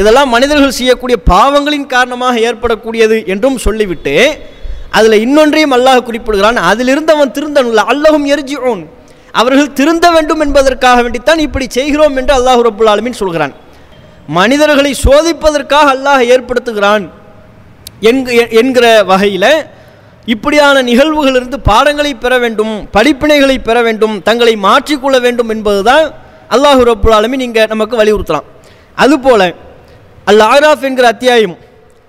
இதெல்லாம் 0.00 0.30
மனிதர்கள் 0.34 0.78
செய்யக்கூடிய 0.78 1.16
பாவங்களின் 1.32 1.86
காரணமாக 1.94 2.42
ஏற்படக்கூடியது 2.48 3.16
என்றும் 3.32 3.58
சொல்லிவிட்டு 3.66 4.14
அதில் 4.98 5.22
இன்னொன்றையும் 5.24 5.74
அல்லாஹ் 5.76 6.06
குறிப்பிடுகிறான். 6.06 6.58
அதிலிருந்து 6.70 7.12
அவன் 7.16 7.34
திருந்தனுள்ள 7.36 7.80
அல்லஹும் 7.92 8.26
எரிஜிஓன் 8.34 8.82
அவர்கள் 9.40 9.74
திருந்த 9.78 10.06
வேண்டும் 10.16 10.42
என்பதற்காக 10.46 11.02
வேண்டித்தான் 11.04 11.42
இப்படி 11.46 11.66
செய்கிறோம் 11.78 12.16
என்று 12.20 12.32
அல்லாஹ் 12.38 12.62
ரபுல் 12.68 12.90
ஆலமின் 12.92 13.20
சொல்கிறான். 13.22 13.52
மனிதர்களை 14.38 14.92
சோதிப்பதற்காக 15.04 15.86
அல்லாஹ் 15.96 16.24
ஏற்படுத்துகிறான் 16.34 17.04
என்கிற 18.60 18.86
வகையில் 19.12 19.52
இப்படியான 20.26 20.82
நிகழ்வுகளிலிருந்து 20.82 21.58
பாடங்களை 21.70 22.12
பெற 22.14 22.32
வேண்டும் 22.38 22.74
படிப்பினைகளை 22.96 23.56
பெற 23.68 23.82
வேண்டும் 23.82 24.14
தங்களை 24.22 24.54
மாற்றிக்கொள்ள 24.66 25.18
வேண்டும் 25.26 25.50
என்பதுதான் 25.54 26.06
அல்லாஹு 26.54 26.82
ரபுல்லாலுமே 26.90 27.36
நீங்கள் 27.42 27.70
நமக்கு 27.72 27.94
வலியுறுத்தலாம். 28.00 28.46
அதுபோல 28.94 29.42
அல் 30.30 30.42
ஆராஃப் 30.54 30.84
என்கிற 30.88 31.06
அத்தியாயம் 31.14 31.56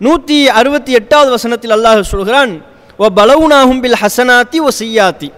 நூற்றி 0.01 0.37
அறுபத்தி 0.59 0.91
எட்டாவது 0.99 1.29
வசனத்தில் 1.35 1.73
அல்லாஹ் 1.77 2.01
சொல்கிறான் 2.13 2.51
ஓ 2.97 3.07
பலவுனாகும் 3.19 3.81
பில் 3.83 3.99
ஹசனாத்தி 4.01 4.57
ஓ 4.67 4.69
செய்யாத்தி 4.81 5.29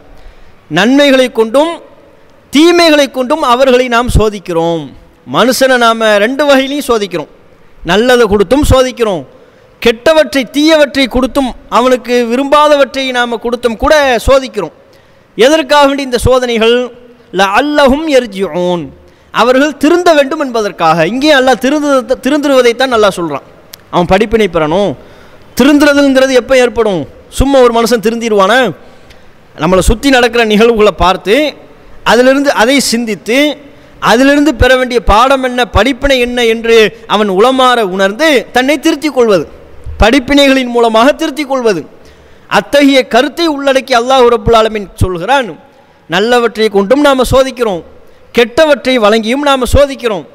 நன்மைகளை 0.78 1.28
கொண்டும் 1.40 1.74
தீமைகளை 2.54 3.08
கொண்டும் 3.12 3.44
அவர்களை 3.54 3.88
நாம் 3.88 4.10
சோதிக்கிறோம். 4.18 4.84
மனுஷனை 5.36 5.78
நாம் 5.78 6.02
ரெண்டு 6.24 6.44
வகையிலையும் 6.50 6.90
சோதிக்கிறோம். 6.90 7.32
நல்லதை 7.92 8.26
கொடுத்தும் 8.28 8.66
சோதிக்கிறோம். 8.72 9.24
கெட்டவற்றை 9.86 10.42
தீயவற்றை 10.56 11.06
கொடுத்தும் 11.16 11.50
அவனுக்கு 11.78 12.16
விரும்பாதவற்றை 12.32 13.04
நாம் 13.18 13.42
கொடுத்தும் 13.46 13.78
கூட 13.84 13.94
சோதிக்கிறோம். 14.28 14.76
எதற்காக 15.38 15.84
வேண்டி 15.88 16.04
இந்த 16.10 16.20
சோதனைகள்? 16.28 16.76
ல 17.40 17.46
அல்லஹும் 17.60 18.06
எரிஜியோன் 18.18 18.84
அவர்கள் 19.34 19.78
திருந்த 19.84 20.10
வேண்டும் 20.18 20.44
என்பதற்காக. 20.46 21.06
இங்கேயும் 21.12 21.38
அல்லாஹ் 21.40 21.62
திருந்து 21.66 22.18
திருந்துருவதைத்தான் 22.26 22.94
நல்லா 22.96 23.10
சொல்கிறான் 23.18 23.46
அவன் 23.94 24.10
படிப்பினை 24.12 24.48
பெறணும். 24.56 24.92
திருந்துறதுங்கிறது 25.60 26.34
எப்போ 26.42 26.54
ஏற்படும்? 26.64 27.02
சும்மா 27.40 27.58
ஒரு 27.66 27.74
மனுஷன் 27.78 28.06
திருந்திடுவானா? 28.06 28.60
நம்மளை 29.62 29.84
சுற்றி 29.90 30.10
நடக்கிற 30.16 30.44
நிகழ்வுகளை 30.52 30.94
பார்த்து 31.04 31.36
அதிலிருந்து 32.12 32.52
அதை 32.62 32.78
சிந்தித்து 32.92 33.38
அதிலிருந்து 34.12 34.52
பெற 34.62 34.72
வேண்டிய 34.80 35.00
பாடம் 35.12 35.46
என்ன 35.50 35.62
படிப்பினை 35.76 36.18
என்ன 36.28 36.40
என்று 36.54 36.78
அவன் 37.14 37.30
உளமாற 37.40 37.80
உணர்ந்து 37.96 38.30
தன்னை 38.56 38.76
திருத்திக் 38.86 39.18
கொள்வது. 39.18 39.46
படிப்பினைகளின் 40.04 40.74
மூலமாக 40.76 41.08
திருத்திக் 41.22 41.52
கொள்வது. 41.52 41.82
அத்தகைய 42.58 43.00
கருத்தை 43.14 43.46
உள்ளடக்கி 43.56 43.94
அல்லாஹ் 44.02 44.26
ரப்புல் 44.34 44.90
சொல்கிறான் 45.04 45.50
நல்லவற்றை 46.10 46.68
கொண்டும் 46.78 47.04
நாம் 47.08 47.30
சோதிக்கிறோம் 47.34 47.82
கெட்டவற்றை 48.38 48.94
வழங்கியும் 49.04 49.44
நாம் 49.50 49.72
சோதிக்கிறோம். 49.74 50.26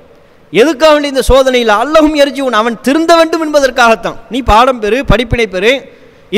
எதுக்காக 0.53 0.91
வேண்டிய 0.93 1.15
இந்த 1.15 1.25
சோதனையில் 1.31 1.73
அல்லஹும் 1.83 2.17
எரிஜிவன் 2.23 2.59
அவன் 2.61 2.77
திருந்த 2.87 3.13
வேண்டும் 3.19 3.43
என்பதற்காகத்தான். 3.47 4.19
நீ 4.33 4.39
பாடம் 4.51 4.81
பெறு 4.83 4.99
படிப்பினை 5.11 5.47
பெறு 5.55 5.73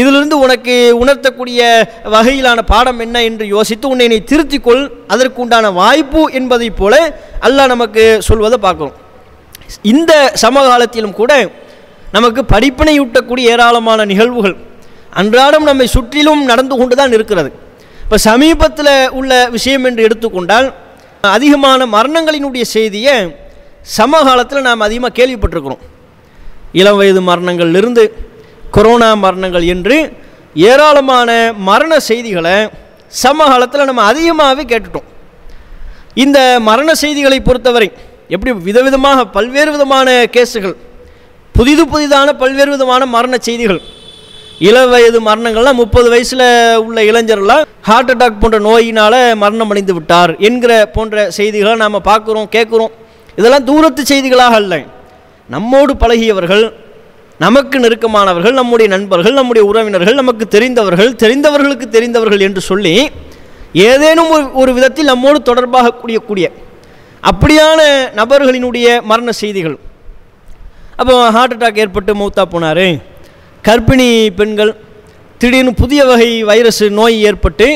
இதிலிருந்து 0.00 0.36
உனக்கு 0.44 0.74
உணர்த்தக்கூடிய 1.02 1.60
வகையிலான 2.14 2.58
பாடம் 2.72 3.00
என்ன 3.04 3.22
என்று 3.28 3.44
யோசித்து 3.54 3.86
உன்னை 3.92 4.06
நீ 4.12 4.18
திருத்திக்கொள் 4.30 4.82
அதற்கு 5.14 5.40
உண்டான 5.44 5.70
வாய்ப்பு 5.80 6.22
என்பதைப் 6.40 6.78
போல 6.80 6.94
அல்லாஹ் 7.46 7.72
நமக்கு 7.74 8.04
சொல்வதை 8.28 8.58
பார்க்குறோம். 8.66 8.96
இந்த 9.92 10.12
சமகாலத்திலும் 10.44 11.18
கூட 11.20 11.32
நமக்கு 12.16 12.42
படிப்பினையூட்டக்கூடிய 12.52 13.50
ஏராளமான 13.54 14.04
நிகழ்வுகள். 14.12 14.56
அன்றாடம் 15.20 15.68
நம்மை 15.68 15.86
சுற்றிலும் 15.96 16.42
நடந்து 16.50 16.74
கொண்டு 16.80 16.94
தான் 17.00 17.14
இருக்கிறது. 17.16 17.50
இப்போ 18.04 18.16
சமீபத்தில் 18.28 18.94
உள்ள 19.18 19.32
விஷயம் 19.56 19.84
என்று 19.88 20.04
எடுத்துக்கொண்டால் 20.06 20.68
அதிகமான 21.36 21.86
மரணங்களினுடைய 21.96 22.64
செய்தியை 22.76 23.16
சமகாலத்தில் 23.96 24.66
நாம் 24.68 24.84
அதிகமாக 24.86 25.12
கேள்விப்பட்டிருக்கிறோம். 25.18 25.82
இளம் 26.80 26.98
வயது 27.00 27.20
மரணங்கள்லிருந்து 27.30 28.04
கொரோனா 28.74 29.10
மரணங்கள் 29.24 29.64
என்று 29.74 29.96
ஏராளமான 30.68 31.30
மரண 31.70 31.92
செய்திகளை 32.10 32.56
சமகாலத்தில் 33.22 33.88
நம்ம 33.90 34.04
அதிகமாகவே 34.12 34.64
கேட்டுட்டோம். 34.72 35.08
இந்த 36.24 36.38
மரண 36.68 36.90
செய்திகளை 37.02 37.38
பொறுத்தவரை 37.48 37.88
எப்படி 38.34 38.52
விதவிதமாக 38.68 39.24
பல்வேறு 39.36 39.70
விதமான 39.76 40.08
கேஸுகள் 40.34 40.76
புதிது 41.60 41.84
புதிதான 41.94 42.28
பல்வேறு 42.42 42.70
விதமான 42.74 43.02
மரண 43.14 43.34
செய்திகள். 43.46 43.80
இள 44.68 44.76
வயது 44.90 45.18
மரணங்கள்லாம் 45.26 45.78
முப்பது 45.80 46.08
வயசில் 46.12 46.44
உள்ள 46.84 46.98
இளைஞர்லாம் 47.10 47.64
ஹார்ட் 47.88 48.10
அட்டாக் 48.12 48.38
போன்ற 48.42 48.58
நோயினால் 48.66 49.16
மரணம் 49.42 49.70
அடைந்து 49.72 49.94
விட்டார் 49.96 50.32
என்கிற 50.48 50.72
போன்ற 50.94 51.24
செய்திகளை 51.38 51.72
நாம் 51.82 51.96
பார்க்குறோம் 52.10 52.48
கேட்குறோம். 52.54 52.92
இதெல்லாம் 53.38 53.66
தூரத்து 53.70 54.02
செய்திகளாக 54.12 54.56
அல்ல. 54.60 54.74
நம்மோடு 55.48 55.92
பழகியவர்கள் 56.02 56.64
நமக்கு 57.44 57.76
நெருக்கமானவர்கள் 57.84 58.56
நம்முடைய 58.60 58.88
நண்பர்கள் 58.94 59.38
நம்முடைய 59.40 59.64
உறவினர்கள் 59.70 60.18
நமக்கு 60.20 60.46
தெரிந்தவர்கள் 60.56 61.12
தெரிந்தவர்களுக்கு 61.24 61.88
தெரிந்தவர்கள் 61.96 62.46
என்று 62.48 62.62
சொல்லி 62.70 62.94
ஏதேனும் 63.90 64.32
ஒரு 64.36 64.46
ஒரு 64.62 64.72
விதத்தில் 64.78 65.12
நம்மோடு 65.12 65.40
தொடர்பாக 65.50 65.94
கூடிய 66.00 66.48
அப்படியான 67.30 67.80
நபர்களினுடைய 68.20 68.88
மரண 69.12 69.30
செய்திகள். 69.42 69.78
அப்போ 71.00 71.14
ஹார்ட் 71.34 71.52
அட்டாக் 71.54 71.78
ஏற்பட்டு 71.82 72.12
மூத்தா 72.20 72.42
போனார். 72.54 72.86
கர்ப்பிணி 73.66 74.08
பெண்கள் 74.38 74.72
திடீர்னு 75.40 75.72
புதிய 75.82 76.00
வகை 76.10 76.28
வைரஸ் 76.50 76.82
நோய் 76.98 77.16
ஏற்பட்டு 77.28 77.66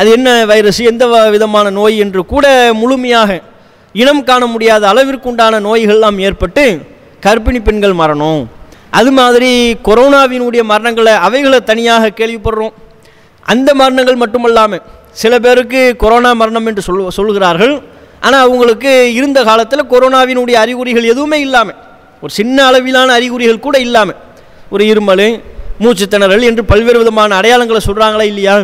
அது 0.00 0.08
என்ன 0.16 0.28
வைரஸ் 0.50 0.78
எந்த 0.90 1.04
விதமான 1.34 1.70
நோய் 1.78 1.96
என்று 2.04 2.22
கூட 2.32 2.46
முழுமையாக 2.82 3.40
இனம் 3.94 4.22
காண 4.28 4.42
முடியாத 4.52 4.82
அளவிற்குண்டான 4.92 5.60
நோய்கள்லாம் 5.66 6.18
ஏற்பட்டு 6.26 6.64
கர்ப்பிணி 7.26 7.60
பெண்கள் 7.68 7.98
மரணம். 8.02 8.40
அது 8.98 9.10
மாதிரி 9.18 9.50
கொரோனாவினுடைய 9.88 10.62
மரணங்களை 10.72 11.16
அவைகளை 11.26 11.60
தனியாக 11.72 12.14
கேள்விப்படுறோம். 12.20 12.74
அந்த 13.52 13.68
மரணங்கள் 13.82 14.22
மட்டுமல்லாமல் 14.22 14.84
சில 15.22 15.34
பேருக்கு 15.44 15.80
கொரோனா 16.04 16.32
மரணம் 16.40 16.68
என்று 16.70 16.82
சொல் 16.88 17.04
சொல்கிறார்கள் 17.18 17.76
ஆனால் 18.26 18.44
அவங்களுக்கு 18.46 18.92
இருந்த 19.20 19.38
காலத்தில் 19.50 19.90
கொரோனாவினுடைய 19.92 20.56
அறிகுறிகள் 20.64 21.12
எதுவுமே 21.12 21.38
இல்லாமல் 21.48 21.78
ஒரு 22.22 22.32
சின்ன 22.32 22.56
அளவிலான 22.64 23.12
அறிகுறிகள் 23.12 23.58
கூட 23.58 23.78
இல்லாமல் 23.78 24.18
ஒரு 24.70 24.84
இருமல் 24.84 25.26
மூச்சு 25.80 26.06
திணறல் 26.06 26.44
என்று 26.44 26.64
பல்வேறு 26.64 26.98
விதமான 26.98 27.36
அடையாளங்களை 27.40 27.80
சொல்கிறாங்களா 27.86 28.22
இல்லையா? 28.22 28.54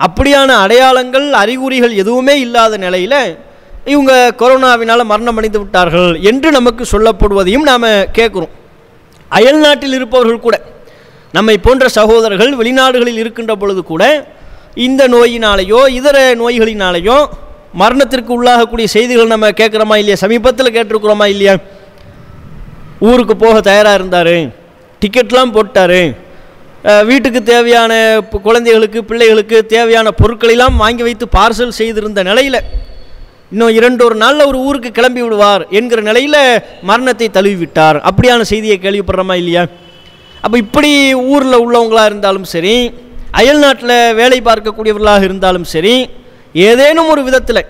அப்படியான 0.00 0.50
அடையாளங்கள் 0.64 1.26
அறிகுறிகள் 1.34 1.92
எதுவுமே 1.92 2.34
இல்லாத 2.40 2.76
நிலையில் 2.76 3.18
இவங்க 3.86 4.12
கொரோனாவினால் 4.38 5.04
மரணம் 5.04 5.36
அடைந்து 5.36 5.58
விட்டார்கள் 5.58 6.16
என்று 6.22 6.50
நமக்கு 6.50 6.84
சொல்லப்படுவதையும் 6.92 7.66
நாம் 7.66 7.86
கேட்குறோம் 8.12 8.52
அயல் 9.30 9.60
நாட்டில் 9.60 9.92
இருப்பவர்கள் 9.92 10.38
கூட 10.38 10.56
நம்மை 11.34 11.56
போன்ற 11.58 11.88
சகோதரர்கள் 11.88 12.52
வெளிநாடுகளில் 12.54 13.18
இருக்கின்ற 13.18 13.54
பொழுது 13.56 13.82
கூட 13.84 14.02
இந்த 14.78 15.02
நோயினாலேயோ 15.08 15.80
இதர 15.98 16.18
நோய்களினாலேயோ 16.34 17.16
மரணத்திற்கு 17.74 18.32
உள்ளாகக்கூடிய 18.36 18.86
செய்திகள் 18.86 19.26
நம்ம 19.26 19.48
கேட்குறோமா 19.60 19.96
இல்லையா? 19.96 20.16
சமீபத்தில் 20.16 20.74
கேட்டிருக்கிறோமா 20.76 21.26
இல்லையா? 21.26 21.54
ஊருக்கு 23.00 23.36
போக 23.36 23.60
தயாராக 23.60 23.94
இருந்தார் 23.94 24.36
டிக்கெட்லாம் 25.02 25.54
போட்டார். 25.56 26.00
வீட்டுக்கு 27.04 27.42
தேவையான 27.42 27.92
குழந்தைகளுக்கு 28.46 29.04
பிள்ளைகளுக்கு 29.04 29.66
தேவையான 29.66 30.08
பொருட்களெல்லாம் 30.10 30.76
வாங்கி 30.76 31.02
வைத்து 31.02 31.26
பார்சல் 31.36 31.78
செய்திருந்த 31.78 32.22
நிலையில் 32.22 32.60
இன்னும் 33.52 33.68
இரண்டு 33.68 34.04
ஒரு 34.04 34.14
நாளில் 34.14 34.46
ஒரு 34.46 34.58
ஊருக்கு 34.58 34.90
கிளம்பி 34.92 35.22
விடுவார் 35.22 35.66
என்கிற 35.70 36.00
நிலையில் 36.00 36.40
மரணத்தை 36.82 37.30
தழுவி 37.30 37.54
விட்டார் 37.54 37.96
அப்படியான 37.96 38.40
செய்தியை 38.40 38.78
கேள்விப்படுறோமா 38.78 39.34
இல்லையா? 39.34 39.62
அப்போ 40.42 40.58
இப்படி 40.58 41.14
ஊரில் 41.14 41.62
உள்ளவங்களாக 41.64 42.04
இருந்தாலும் 42.04 42.44
சரி 42.44 42.92
அயல் 43.30 43.58
நாட்டில் 43.58 44.14
வேலை 44.14 44.40
பார்க்கக்கூடியவர்களாக 44.40 45.22
இருந்தாலும் 45.22 45.64
சரி 45.64 46.10
ஏதேனும் 46.52 47.08
ஒரு 47.08 47.22
விதத்தில் 47.22 47.62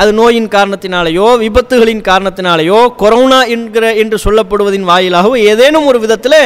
அது 0.00 0.10
நோயின் 0.18 0.48
காரணத்தினாலேயோ 0.54 1.26
விபத்துகளின் 1.44 2.02
காரணத்தினாலேயோ 2.08 2.80
கொரோனா 3.02 3.38
என்கிற 3.54 3.84
என்று 4.02 4.16
சொல்லப்படுவதின் 4.24 4.86
வாயிலாகவோ 4.90 5.36
ஏதேனும் 5.50 5.86
ஒரு 5.90 5.98
விதத்தில் 6.04 6.40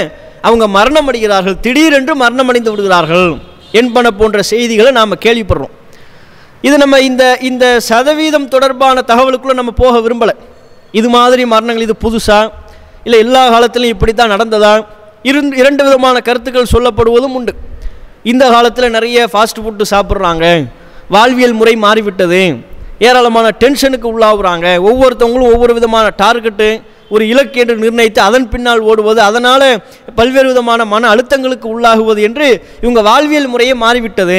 அவங்க 0.49 0.67
மரணம் 0.77 1.09
அடைகிறார்கள் 1.11 1.57
திடீரென்று 1.65 2.15
மரணம் 2.23 2.49
அடைந்து 2.49 2.71
விடுகிறார்கள் 2.71 3.29
என்பன 3.81 4.11
போன்ற 4.11 4.43
செய்திகளை 4.43 4.91
நாம் 4.99 5.23
கேள்விப்படுறோம். 5.25 5.75
இது 6.67 6.77
நம்ம 6.79 7.01
இந்த 7.01 7.23
இந்த 7.51 7.65
சதவீதம் 7.91 8.49
தொடர்பான 8.49 9.05
தகவலுக்குள்ளே 9.07 9.55
நம்ம 9.61 9.71
போக 9.83 9.95
விரும்பலை. 9.99 10.35
இது 10.93 11.09
மாதிரி 11.09 11.43
மரணங்கள் 11.55 11.87
இது 11.87 11.95
புதுசா? 12.05 12.41
இல்லை 13.05 13.19
எல்லா 13.19 13.43
காலத்திலும் 13.49 13.93
இப்படி 13.95 14.13
தான் 14.13 14.33
நடந்ததா? 14.35 14.75
இருந் 15.31 15.53
இரண்டு 15.63 15.83
விதமான 15.85 16.17
கருத்துக்கள் 16.21 16.73
சொல்லப்படுவதும் 16.75 17.37
உண்டு. 17.39 17.55
இந்த 18.33 18.45
காலத்தில் 18.51 18.95
நிறைய 18.97 19.29
ஃபாஸ்ட் 19.33 19.63
ஃபுட்டு 19.63 19.85
சாப்பிட்றாங்க. 19.95 20.47
வாழ்வியல் 21.09 21.59
முறை 21.61 21.75
மாறிவிட்டது. 21.77 22.43
ஏராளமான 23.07 23.47
டென்ஷனுக்கு 23.63 24.09
உள்ளாகுறாங்க. 24.15 24.67
ஒவ்வொருத்தவங்களும் 24.89 25.53
ஒவ்வொரு 25.55 25.73
விதமான 25.79 26.07
டார்கெட்டு 26.23 26.69
ஒரு 27.15 27.25
இலக்கு 27.33 27.59
என்று 27.63 27.75
நிர்ணயித்து 27.85 28.21
அதன் 28.27 28.51
பின்னால் 28.53 28.83
ஓடுவது 28.91 29.21
அதனால் 29.29 29.67
பல்வேறு 30.19 30.49
விதமான 30.53 30.85
மன 30.93 31.09
அழுத்தங்களுக்கு 31.15 31.67
உள்ளாகுவது 31.75 32.21
என்று 32.29 32.47
இவங்க 32.85 33.01
வாழ்வியல் 33.09 33.51
முறையே 33.55 33.75
மாறிவிட்டது. 33.85 34.39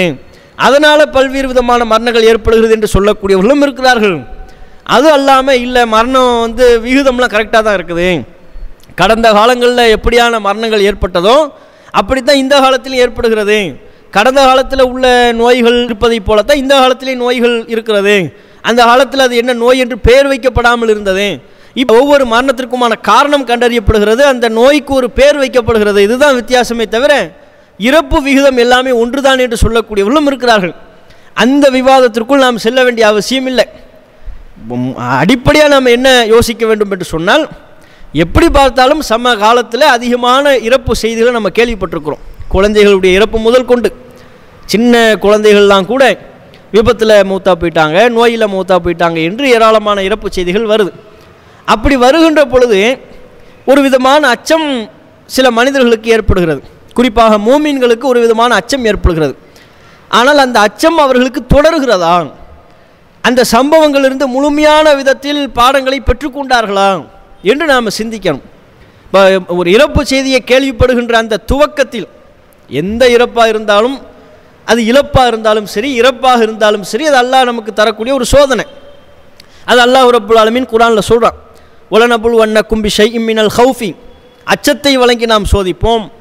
அதனால் 0.68 1.04
பல்வேறு 1.16 1.48
விதமான 1.52 1.82
மரணங்கள் 1.92 2.30
ஏற்படுகிறது 2.32 2.76
என்று 2.78 2.90
சொல்லக்கூடியவர்களும் 2.96 3.64
இருக்கிறார்கள். 3.66 4.18
அது 4.96 5.08
அல்லாமல் 5.18 5.62
இல்லை 5.66 5.84
மரணம் 5.96 6.40
வந்து 6.46 6.66
விகிதம்லாம் 6.86 7.34
கரெக்டாக 7.36 7.62
தான் 7.68 7.78
இருக்குது. 7.80 8.08
கடந்த 9.02 9.28
காலங்களில் 9.38 9.92
எப்படியான 9.98 10.40
மரணங்கள் 10.48 10.86
ஏற்பட்டதோ 10.90 11.38
அப்படித்தான் 12.00 12.42
இந்த 12.44 12.56
காலத்திலும் 12.64 13.02
ஏற்படுகிறது. 13.06 13.60
கடந்த 14.16 14.42
காலத்தில் 14.48 14.84
உள்ள 14.92 15.06
நோய்கள் 15.42 15.78
இருப்பதைப் 15.86 16.28
போலத்தான் 16.28 16.60
இந்த 16.64 16.74
காலத்திலே 16.82 17.14
நோய்கள் 17.22 17.56
இருக்கிறது. 17.74 18.16
அந்த 18.70 18.82
காலத்தில் 18.90 19.26
அது 19.26 19.36
என்ன 19.42 19.54
நோய் 19.64 19.82
என்று 19.84 19.98
பெயர் 20.08 20.30
வைக்கப்படாமல் 20.32 20.92
இருந்தது. 20.94 21.28
இப்போ 21.82 21.94
ஒவ்வொரு 22.02 22.24
மரணத்திற்குமான 22.34 22.94
காரணம் 23.10 23.46
கண்டறியப்படுகிறது. 23.52 24.24
அந்த 24.32 24.46
நோய்க்கு 24.60 24.92
ஒரு 25.00 25.08
பேர் 25.20 25.38
வைக்கப்படுகிறது. 25.44 26.00
இதுதான் 26.08 26.38
வித்தியாசமே 26.40 26.86
தவிர 26.96 27.14
இறப்பு 27.90 28.18
விகிதம் 28.28 28.60
எல்லாமே 28.64 28.92
ஒன்றுதான் 29.04 29.42
என்று 29.46 29.58
சொல்லக்கூடியவர்களும் 29.64 30.30
இருக்கிறார்கள். 30.32 30.74
அந்த 31.44 31.66
விவாதத்திற்குள் 31.78 32.44
நாம் 32.46 32.64
செல்ல 32.66 32.80
வேண்டிய 32.88 33.06
அவசியம் 33.12 33.48
இல்லை. 33.52 33.66
அடிப்படையாக 35.22 35.72
நாம் 35.76 35.94
என்ன 35.98 36.10
யோசிக்க 36.34 36.64
வேண்டும் 36.70 36.92
என்று 36.96 37.08
சொன்னால் 37.14 37.46
எப்படி 38.24 38.48
பார்த்தாலும் 38.58 39.02
சம 39.10 39.32
காலத்தில் 39.46 39.86
அதிகமான 39.96 40.54
இறப்பு 40.68 40.94
செய்திகளை 41.04 41.32
நம்ம 41.38 41.50
கேள்விப்பட்டிருக்கிறோம். 41.60 42.24
குழந்தைகளுடைய 42.54 43.12
இறப்பு 43.20 43.38
முதல் 43.48 43.70
கொண்டு. 43.72 43.90
சின்ன 44.74 45.02
குழந்தைகள்லாம் 45.24 45.90
கூட 45.92 46.04
விபத்தில் 46.76 47.16
மூத்தா 47.32 47.54
போயிட்டாங்க 47.62 47.98
நோயில் 48.18 48.52
மூத்தா 48.56 48.76
போயிட்டாங்க 48.86 49.18
என்று 49.30 49.46
ஏராளமான 49.56 50.04
இறப்பு 50.08 50.28
செய்திகள் 50.36 50.70
வருது. 50.74 50.92
அப்படி 51.74 51.96
வருகின்ற 52.06 52.42
பொழுது 52.54 52.80
ஒரு 53.72 53.82
விதமான 53.88 54.22
அச்சம் 54.36 54.68
சில 55.36 55.48
மனிதர்களுக்கு 55.58 56.08
ஏற்படுகிறது. 56.16 56.62
குறிப்பாக 56.98 57.38
மூமீன்களுக்கு 57.48 58.06
ஒரு 58.14 58.20
விதமான 58.24 58.56
அச்சம் 58.62 58.88
ஏற்படுகிறது. 58.92 59.36
ஆனால் 60.20 60.40
அந்த 60.46 60.58
அச்சம் 60.68 60.98
அவர்களுக்கு 61.04 61.42
தொடர்கிறதா? 61.56 62.16
அந்த 63.28 63.42
சம்பவங்களிலிருந்து 63.56 64.26
முழுமையான 64.36 64.88
விதத்தில் 65.02 65.42
பாடங்களை 65.60 66.00
பெற்றுக்கொண்டார்களா 66.10 66.90
என்று 67.52 67.66
நாம் 67.74 67.96
சிந்திக்கணும். 68.00 68.44
இப்போ 69.06 69.22
ஒரு 69.60 69.70
இறப்பு 69.78 70.02
செய்தியை 70.12 70.42
கேள்விப்படுகின்ற 70.52 71.16
அந்த 71.24 71.42
துவக்கத்தில் 71.52 72.08
எந்த 72.70 73.04
இறப்பாக 73.16 73.52
இருந்தாலும் 73.54 73.98
அது 74.66 74.86
இழப்பாக 74.86 75.28
இருந்தாலும் 75.28 75.66
சரி 75.66 75.94
இறப்பாக 75.94 76.44
இருந்தாலும் 76.44 76.84
சரி 76.84 77.08
அது 77.08 77.18
அல்லாஹ் 77.18 77.44
நமக்கு 77.44 77.74
தரக்கூடிய 77.74 78.16
ஒரு 78.16 78.26
சோதனை. 78.26 78.66
அது 79.66 79.82
அல்லாஹ் 79.82 80.16
ரப்புல் 80.16 80.66
குரானில் 80.66 81.02
சொல்கிறான் 81.02 81.34
உலனபுல் 81.92 82.36
வண்ண 82.36 82.62
கும்பி 82.70 82.90
ஷை 82.98 83.12
இம்மினல் 83.12 83.50
ஹவுஃபி 83.58 83.96
அச்சத்தை 84.44 84.98
வழங்கி 84.98 85.26
நாம் 85.26 85.44
சோதிப்போம். 85.52 86.12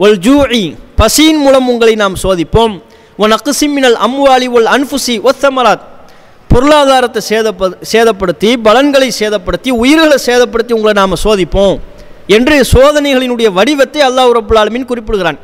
ஒல் 0.00 0.16
ஜூஇ. 0.16 0.76
பசியின் 0.96 1.38
மூலம் 1.38 1.68
உங்களை 1.68 1.94
நாம் 1.94 2.14
சோதிப்போம். 2.22 2.82
ஒன் 3.18 3.32
அக்குசிமினல் 3.32 3.96
அம்வாலி 4.06 4.48
ஒல் 4.48 4.68
அன்ஃபுசி 4.76 5.20
ஒத்தமராத் 5.20 5.80
பொருளாதாரத்தை 6.48 7.22
சேதப்ப 7.28 7.72
சேதப்படுத்தி 7.92 8.56
பலன்களை 8.56 9.12
சேதப்படுத்தி 9.18 9.70
உயிர்களை 9.70 10.16
சேதப்படுத்தி 10.26 10.72
உங்களை 10.72 10.92
நாம் 10.92 11.14
சோதிப்போம். 11.24 11.78
என்று 12.26 12.60
சோதனைகளினுடைய 12.72 13.52
வடிவத்தை 13.52 14.02
அல்லாஹ் 14.02 14.30
ரப்புல் 14.30 14.84
குறிப்பிடுகிறான். 14.84 15.38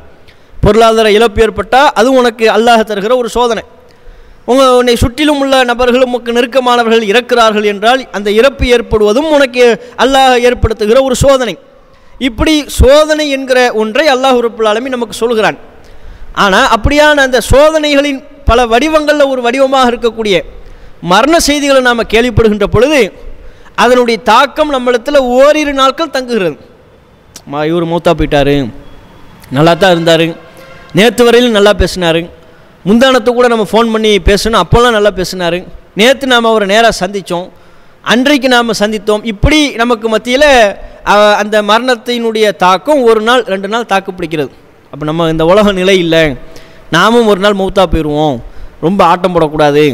பொருளாதார 0.65 1.07
இழப்பு 1.17 1.39
ஏற்பட்டால் 1.45 1.89
அது 1.99 2.09
உனக்கு 2.19 2.45
அல்லாஹ் 2.57 2.89
தருகிற 2.89 3.15
ஒரு 3.21 3.29
சோதனை. 3.37 3.63
உங்கள் 4.51 4.75
உன்னை 4.79 4.95
சுற்றிலும் 5.03 5.39
உள்ள 5.43 5.55
நபர்கள் 5.69 6.05
உமக்கு 6.07 6.35
நெருக்கமானவர்கள் 6.37 7.05
இறக்கிறார்கள் 7.11 7.67
என்றால் 7.71 8.01
அந்த 8.17 8.29
இறப்பு 8.39 8.65
ஏற்படுவதும் 8.75 9.29
உனக்கு 9.37 9.63
அல்லாஹ் 10.03 10.35
ஏற்படுத்துகிற 10.47 10.99
ஒரு 11.07 11.15
சோதனை. 11.23 11.55
இப்படி 12.27 12.53
சோதனை 12.81 13.25
என்கிற 13.37 13.59
ஒன்றை 13.81 14.05
அல்லாஹ் 14.13 14.37
உறுப்பினாலுமே 14.41 14.91
நமக்கு 14.95 15.15
சொல்கிறான். 15.23 15.57
ஆனால் 16.43 16.69
அப்படியான 16.75 17.23
அந்த 17.27 17.39
சோதனைகளின் 17.51 18.21
பல 18.49 18.59
வடிவங்களில் 18.73 19.31
ஒரு 19.33 19.41
வடிவமாக 19.47 19.91
இருக்கக்கூடிய 19.91 20.35
மரண 21.11 21.35
செய்திகளை 21.47 21.81
நாம் 21.89 22.09
கேள்விப்படுகின்ற 22.13 22.67
பொழுது 22.75 22.99
அதனுடைய 23.83 24.17
தாக்கம் 24.31 24.73
நம்மளிடத்தில் 24.75 25.25
ஓரிரு 25.37 25.73
நாட்கள் 25.81 26.15
தங்குகிறது. 26.15 26.57
மா 27.51 27.59
இவர் 27.69 27.91
மூத்தா 27.91 28.11
போயிட்டாரு. 28.19 28.55
நல்லா 29.55 29.73
தான் 29.81 29.93
இருந்தார். 29.95 30.25
நேற்று 30.97 31.23
வரையிலும் 31.27 31.57
நல்லா 31.57 31.73
பேசினாரு. 31.81 32.21
முந்தானத்தை 32.87 33.31
கூட 33.37 33.47
நம்ம 33.53 33.65
ஃபோன் 33.71 33.91
பண்ணி 33.93 34.11
பேசணும் 34.29 34.61
அப்போல்லாம் 34.63 34.95
நல்லா 34.97 35.11
பேசினார். 35.19 35.57
நேற்று 35.99 36.25
நாம் 36.33 36.49
அவரை 36.49 36.65
நேராக 36.73 36.93
சந்தித்தோம் 37.03 37.47
அன்றைக்கு 38.13 38.47
நாம் 38.55 38.79
சந்தித்தோம். 38.81 39.21
இப்படி 39.31 39.59
நமக்கு 39.81 40.07
மத்தியில் 40.13 40.49
அந்த 41.41 41.55
மரணத்தினுடைய 41.69 42.45
தாக்கம் 42.63 43.01
ஒரு 43.09 43.21
நாள் 43.27 43.43
ரெண்டு 43.53 43.67
நாள் 43.73 43.89
தாக்கு 43.93 44.11
பிடிக்கிறது. 44.17 44.51
அப்போ 44.91 45.03
நம்ம 45.09 45.29
இந்த 45.33 45.45
உலக 45.51 45.71
நிலை 45.79 45.95
இல்லை. 46.05 46.23
நாமும் 46.95 47.29
ஒரு 47.31 47.41
நாள் 47.45 47.59
மௌத்தா 47.61 47.83
போயிடுவோம் 47.93 48.37
ரொம்ப 48.85 49.01
ஆட்டம் 49.11 49.33
போடக்கூடாது. 49.35 49.85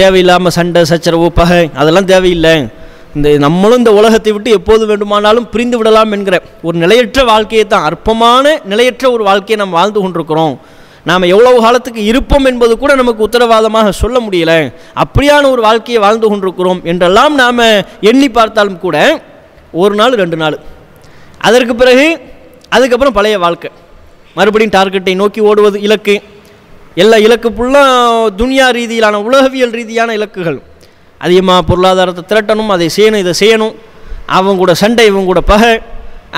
தேவையில்லாமல் 0.00 0.54
சண்டை 0.58 0.82
சச்சரவு 0.90 1.28
பகை 1.40 1.62
அதெல்லாம் 1.80 2.10
தேவையில்லை. 2.12 2.54
இந்த 3.16 3.28
நம்மளும் 3.38 3.78
இந்த 3.78 3.92
உலகத்தை 3.98 4.32
விட்டு 4.32 4.50
எப்போது 4.50 4.86
வேண்டுமானாலும் 4.86 5.46
பிரிந்து 5.52 5.76
விடலாம் 5.78 6.12
என்கிற 6.12 6.36
ஒரு 6.62 6.76
நிலையற்ற 6.78 7.24
வாழ்க்கையை 7.24 7.66
தான் 7.66 7.86
அற்பமான 7.88 8.60
நிலையற்ற 8.72 9.04
ஒரு 9.10 9.22
வாழ்க்கையை 9.28 9.58
நாம் 9.64 9.78
வாழ்ந்து 9.78 10.00
கொண்டிருக்கிறோம். 10.00 10.54
நாம் 11.04 11.30
எவ்வளவு 11.32 11.58
காலத்துக்கு 11.64 12.04
இருப்போம் 12.04 12.44
என்பது 12.44 12.78
கூட 12.78 12.94
நமக்கு 12.94 13.26
உத்தரவாதமாக 13.26 13.90
சொல்ல 14.02 14.18
முடியல. 14.26 14.52
அப்படியான 15.04 15.50
ஒரு 15.50 15.62
வாழ்க்கையை 15.68 16.02
வாழ்ந்து 16.06 16.28
கொண்டிருக்கிறோம் 16.28 16.80
என்றெல்லாம் 16.84 17.34
நாம் 17.34 17.64
எண்ணி 18.10 18.28
பார்த்தாலும் 18.28 18.78
கூட 18.78 18.96
ஒரு 19.82 19.94
நாள் 19.94 20.18
ரெண்டு 20.22 20.36
நாள். 20.36 20.58
அதற்கு 21.48 21.74
பிறகு 21.74 22.06
அதுக்கப்புறம் 22.68 23.16
பழைய 23.18 23.38
வாழ்க்கை. 23.38 23.70
மறுபடியும் 24.34 24.76
டார்கெட்டை 24.78 25.14
நோக்கி 25.14 25.40
ஓடுவது 25.40 25.80
இலக்கு. 25.80 26.16
எல்லா 26.94 27.16
இலக்கு 27.16 27.48
ஃபுல்லாக 27.56 28.30
துனியா 28.40 28.66
ரீதியிலான 28.78 29.16
உலகவியல் 29.28 29.76
ரீதியான 29.78 30.12
இலக்குகள். 30.18 30.58
அதிகமாக 31.24 31.60
பொருளாதாரத்தை 31.70 32.24
திரட்டணும் 32.30 32.72
அதை 32.74 32.88
செய்யணும் 32.96 33.22
இதை 33.24 33.34
செய்யணும். 33.42 33.74
அவன் 34.38 34.60
கூட 34.62 34.72
சண்டை 34.82 35.04
இவன் 35.10 35.28
கூட 35.30 35.40
பகை. 35.52 35.74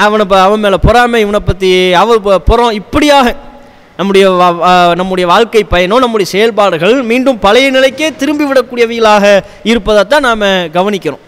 அவனை 0.05 0.25
ப 0.33 0.35
அவன் 0.47 0.63
மேலே 0.65 0.79
பொறாமை 0.85 1.19
இவனை 1.25 1.41
பற்றி 1.49 1.71
அவ 2.01 2.39
புறம் 2.49 2.75
இப்படியாக 2.81 3.29
நம்முடைய 3.99 4.27
நம்முடைய 5.01 5.25
வாழ்க்கை 5.31 5.63
பயணம் 5.73 6.03
நம்முடைய 6.05 6.27
செயல்பாடுகள் 6.35 6.95
மீண்டும் 7.11 7.41
பழைய 7.47 7.67
நிலைக்கே 7.77 8.09
திரும்பி 8.21 8.45
விடக்கூடியவைகளாக 8.51 9.25
இருப்பதைத்தான் 9.71 10.25
நாம் 10.29 10.47
கவனிக்கிறோம். 10.77 11.25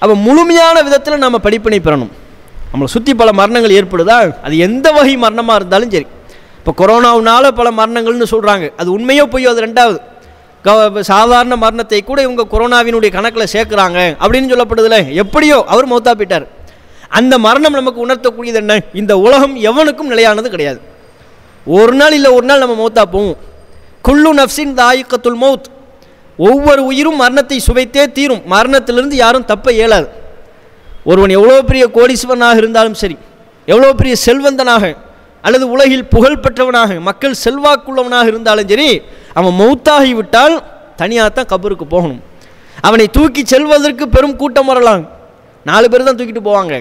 அப்போ 0.00 0.14
முழுமையான 0.26 0.76
விதத்தில் 0.86 1.24
நம்ம 1.24 1.38
படிப்பினை 1.46 1.80
பெறணும். 1.84 2.12
நம்மளை 2.70 2.88
சுற்றி 2.94 3.12
பல 3.20 3.30
மரணங்கள் 3.40 3.76
ஏற்படுதா? 3.80 4.16
அது 4.46 4.54
எந்த 4.66 4.86
வகை 4.96 5.14
மரணமாக 5.24 5.58
இருந்தாலும் 5.60 5.92
சரி. 5.94 6.08
இப்போ 6.58 6.72
கொரோனாவுனால 6.80 7.44
பல 7.60 7.68
மரணங்கள்னு 7.80 8.28
சொல்கிறாங்க 8.34 8.66
அது 8.80 8.88
உண்மையோ 8.96 9.26
பொய்யோ 9.34 9.52
அது 9.52 9.64
ரெண்டாவது. 9.66 9.98
சாதாரண 11.10 11.54
மரணத்தை 11.64 12.00
கூட 12.02 12.18
இவங்க 12.26 12.42
கொரோனாவினுடைய 12.52 13.10
கணக்கில் 13.16 13.52
சேர்க்குறாங்க 13.54 13.98
அப்படின்னு 14.22 14.50
சொல்லப்படுதுல. 14.52 14.98
எப்படியோ 15.22 15.56
அவர் 15.72 15.90
மௌத்தா 15.92 16.12
போயிட்டார். 16.18 16.46
அந்த 17.18 17.34
மரணம் 17.46 17.78
நமக்கு 17.80 18.00
உணர்த்தக்கூடியது 18.06 18.60
என்ன? 18.62 18.74
இந்த 19.00 19.12
உலகம் 19.26 19.56
எவனுக்கும் 19.70 20.10
நிலையானது 20.12 20.50
கிடையாது. 20.54 20.80
ஒரு 21.66 21.94
நாள் 22.00 22.14
இல்லை 22.18 22.30
ஒரு 22.38 22.46
நாள் 22.50 22.62
நம்ம 22.64 22.76
மௌத்தா 22.82 23.02
போவோம். 23.14 23.36
குல்லு 24.06 24.30
நஃப்சின் 24.40 24.74
தாயுக்கத்துல் 24.80 25.40
மௌத். 25.42 25.66
ஒவ்வொரு 26.38 26.82
உயிரும் 26.90 27.20
மரணத்தை 27.22 27.58
சுவைத்தே 27.66 28.04
தீரும். 28.18 28.42
மரணத்திலிருந்து 28.54 29.16
யாரும் 29.24 29.48
தப்ப 29.50 29.72
இயலாது. 29.78 30.08
ஒருவன் 31.10 31.34
எவ்வளோ 31.38 31.56
பெரிய 31.70 31.84
கோடீஸ்வரனாக 31.96 32.60
இருந்தாலும் 32.62 32.96
சரி 33.02 33.16
எவ்வளோ 33.72 33.88
பெரிய 34.00 34.14
செல்வந்தனாக 34.26 34.84
அல்லது 35.44 35.64
உலகில் 35.74 36.04
புகழ் 36.14 36.42
பெற்றவனாக 36.44 37.00
மக்கள் 37.08 37.34
செல்வாக்குள்ளவனாக 37.44 38.26
இருந்தாலும் 38.32 38.68
சரி 38.72 38.88
அவன் 39.38 39.54
மௌத்தாகி 39.60 40.12
விட்டால் 40.20 40.54
தனியாக 41.00 41.30
தான் 41.36 41.50
கபருக்கு 41.52 41.86
போகணும். 41.94 42.20
அவனை 42.88 43.06
தூக்கி 43.16 43.42
செல்வதற்கு 43.52 44.04
பெரும் 44.14 44.36
கூட்டம் 44.40 44.70
வரலாம். 44.72 45.04
நாலு 45.70 45.86
பேர் 45.90 46.08
தான் 46.08 46.18
தூக்கிட்டு 46.18 46.48
போவாங்க. 46.48 46.74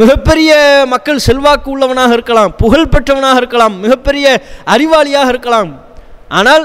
மிகப்பெரிய 0.00 0.50
மக்கள் 0.92 1.24
செல்வாக்கு 1.26 1.68
உள்ளவனாக 1.74 2.12
இருக்கலாம் 2.16 2.50
புகழ் 2.62 2.90
பெற்றவனாக 2.92 3.40
இருக்கலாம் 3.42 3.74
மிகப்பெரிய 3.84 4.26
அறிவாளியாக 4.74 5.32
இருக்கலாம். 5.32 5.70
ஆனால் 6.38 6.64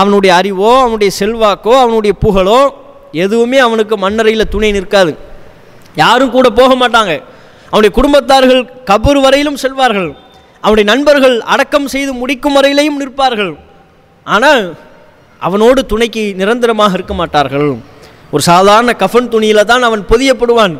அவனுடைய 0.00 0.32
அறிவோ 0.40 0.72
அவனுடைய 0.84 1.10
செல்வாக்கோ 1.20 1.74
அவனுடைய 1.84 2.14
புகழோ 2.24 2.60
எதுவுமே 3.24 3.58
அவனுக்கு 3.66 3.94
மண்ணறையில் 4.04 4.50
துணை 4.54 4.70
நிற்காது. 4.76 5.12
யாரும் 6.02 6.34
கூட 6.36 6.48
போக 6.60 6.72
மாட்டாங்க. 6.82 7.12
அவனுடைய 7.70 7.92
குடும்பத்தார்கள் 7.98 8.62
கபர் 8.90 9.20
வரையிலும் 9.24 9.60
செல்வார்கள். 9.62 10.10
அவனுடைய 10.62 10.86
நண்பர்கள் 10.92 11.36
அடக்கம் 11.54 11.88
செய்து 11.94 12.12
முடிக்கும் 12.20 12.56
வரையிலையும் 12.58 13.00
நிற்பார்கள். 13.02 13.52
ஆனால் 14.34 14.62
அவனோடு 15.46 15.80
துணைக்கு 15.92 16.22
நிரந்தரமாக 16.40 16.96
இருக்க 16.98 17.14
மாட்டார்கள். 17.20 17.68
ஒரு 18.34 18.42
சாதாரண 18.50 18.90
கஃன் 19.02 19.30
துணியில் 19.34 19.68
தான் 19.70 19.86
அவன் 19.88 20.02
பொதியப்படுவான். 20.10 20.74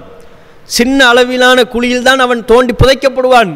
சின்ன 0.76 0.98
அளவிலான 1.10 1.58
குழியில் 1.74 2.06
தான் 2.08 2.20
அவன் 2.26 2.40
தோண்டி 2.50 2.72
புதைக்கப்படுவான். 2.80 3.50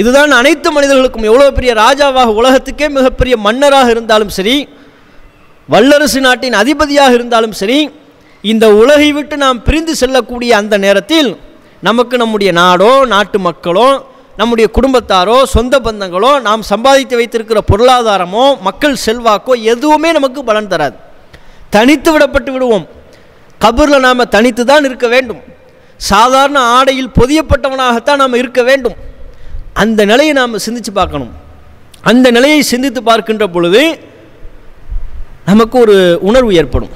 இதுதான் 0.00 0.32
அனைத்து 0.40 0.68
மனிதர்களுக்கும் 0.76 1.28
எவ்வளோ 1.30 1.50
பெரிய 1.58 1.72
ராஜாவாக 1.84 2.32
உலகத்துக்கே 2.40 2.86
மிகப்பெரிய 2.98 3.34
மன்னராக 3.46 3.88
இருந்தாலும் 3.94 4.32
சரி 4.38 4.56
வல்லரசு 5.68 6.20
நாட்டின் 6.26 6.56
அதிபதியாக 6.62 7.12
இருந்தாலும் 7.18 7.54
சரி 7.60 7.78
இந்த 8.44 8.66
உலகை 8.80 9.10
விட்டு 9.16 9.36
நாம் 9.44 9.60
பிரிந்து 9.66 9.92
செல்லக்கூடிய 10.00 10.50
அந்த 10.60 10.74
நேரத்தில் 10.84 11.30
நமக்கு 11.88 12.14
நம்முடைய 12.22 12.50
நாடோ 12.60 12.90
நாட்டு 13.12 13.38
மக்களோ 13.46 13.86
நம்முடைய 14.36 14.70
குடும்பத்தாரோ 14.76 15.42
சொந்த 15.42 15.74
பந்தங்களோ 15.78 16.30
நாம் 16.40 16.62
சம்பாதித்து 16.62 17.16
வைத்திருக்கிற 17.16 17.60
பொருளாதாரமோ 17.72 18.44
மக்கள் 18.60 19.02
செல்வாக்கோ 19.06 19.52
எதுவுமே 19.62 20.12
நமக்கு 20.12 20.44
பலன் 20.44 20.70
தராது. 20.72 20.96
தனித்து 21.70 22.10
விடப்பட்டு 22.14 22.50
விடுவோம். 22.52 22.86
கபூரில் 23.60 24.04
நாம் 24.06 24.30
தனித்து 24.36 24.64
தான் 24.64 24.84
இருக்க 24.84 25.06
வேண்டும். 25.08 25.40
சாதாரண 25.96 26.58
ஆடையில் 26.76 27.14
பொதியப்பட்டவனாகத்தான் 27.18 28.20
நாம் 28.22 28.40
இருக்க 28.42 28.62
வேண்டும். 28.62 28.96
அந்த 29.82 30.04
நிலையை 30.04 30.32
நாம் 30.34 30.58
சிந்தித்து 30.58 30.92
பார்க்கணும். 30.92 31.32
அந்த 32.10 32.30
நிலையை 32.30 32.62
சிந்தித்து 32.62 33.02
பார்க்கின்ற 33.02 33.46
பொழுது 33.46 33.82
நமக்கு 35.44 35.78
ஒரு 35.78 35.96
உணர்வு 36.20 36.54
ஏற்படும். 36.54 36.92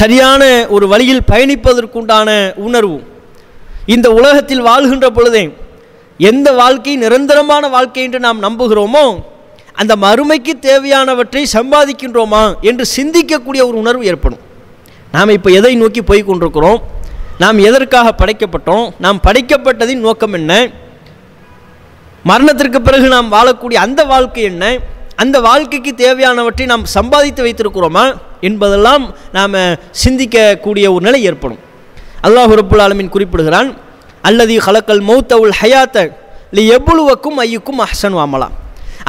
சரியான 0.00 0.42
ஒரு 0.68 0.88
வழியில் 0.88 1.28
பயணிப்பதற்குண்டான 1.30 2.28
உணர்வு. 2.66 2.98
இந்த 3.94 4.10
உலகத்தில் 4.18 4.66
வாழ்கின்ற 4.68 5.08
பொழுதே 5.10 5.42
எந்த 6.18 6.52
வாழ்க்கை 6.52 6.96
நிரந்தரமான 6.96 7.68
வாழ்க்கை 7.68 8.02
என்று 8.02 8.20
நாம் 8.20 8.42
நம்புகிறோமோ 8.42 9.22
அந்த 9.72 9.96
மறுமைக்கு 9.96 10.52
தேவையானவற்றை 10.60 11.44
சம்பாதிக்கின்றோமா 11.52 12.60
என்று 12.60 12.84
சிந்திக்கக்கூடிய 12.96 13.62
ஒரு 13.68 13.76
உணர்வு 13.76 14.04
ஏற்படும். 14.04 14.38
நாம் 15.12 15.28
இப்போ 15.28 15.50
எதை 15.50 15.74
நோக்கி 15.74 16.02
போய் 16.02 16.24
கொண்டிருக்கிறோம்? 16.24 16.82
நாம் 17.38 17.58
எதற்காக 17.58 18.14
படைக்கப்பட்டோம்? 18.24 18.90
நாம் 18.98 19.20
படைக்கப்பட்டதின் 19.26 19.96
நோக்கம் 19.96 20.32
என்ன? 20.32 20.70
மரணத்திற்கு 22.22 22.82
பிறகு 22.82 23.08
நாம் 23.08 23.32
வாழக்கூடிய 23.32 23.74
அந்த 23.74 24.04
வாழ்க்கை 24.04 24.42
என்ன? 24.42 24.78
அந்த 25.16 25.40
வாழ்க்கைக்கு 25.40 25.94
தேவையானவற்றை 25.96 26.64
நாம் 26.64 26.84
சம்பாதித்து 26.84 27.44
வைத்திருக்கிறோமா 27.44 28.16
என்பதெல்லாம் 28.40 29.14
நாம் 29.32 29.52
சிந்திக்கக்கூடிய 30.04 30.88
ஒரு 30.88 31.00
நிலை 31.00 31.22
ஏற்படும். 31.22 31.58
அல்லாஹ் 32.22 32.60
ரப்புல் 32.60 32.80
ஆலமின் 32.80 33.08
குறிப்பிடுகிறான் 33.08 33.76
அல்லது 34.28 34.54
ஹலக்கல் 34.66 35.02
மௌத்தவுல் 35.10 35.54
ஹயாத்த 35.60 35.96
இல்லை 36.50 36.64
எவ்வளவுக்கும் 36.76 37.38
ஐயுக்கும் 37.44 37.80
அஹசன் 37.84 38.16
வாமலாம். 38.18 38.54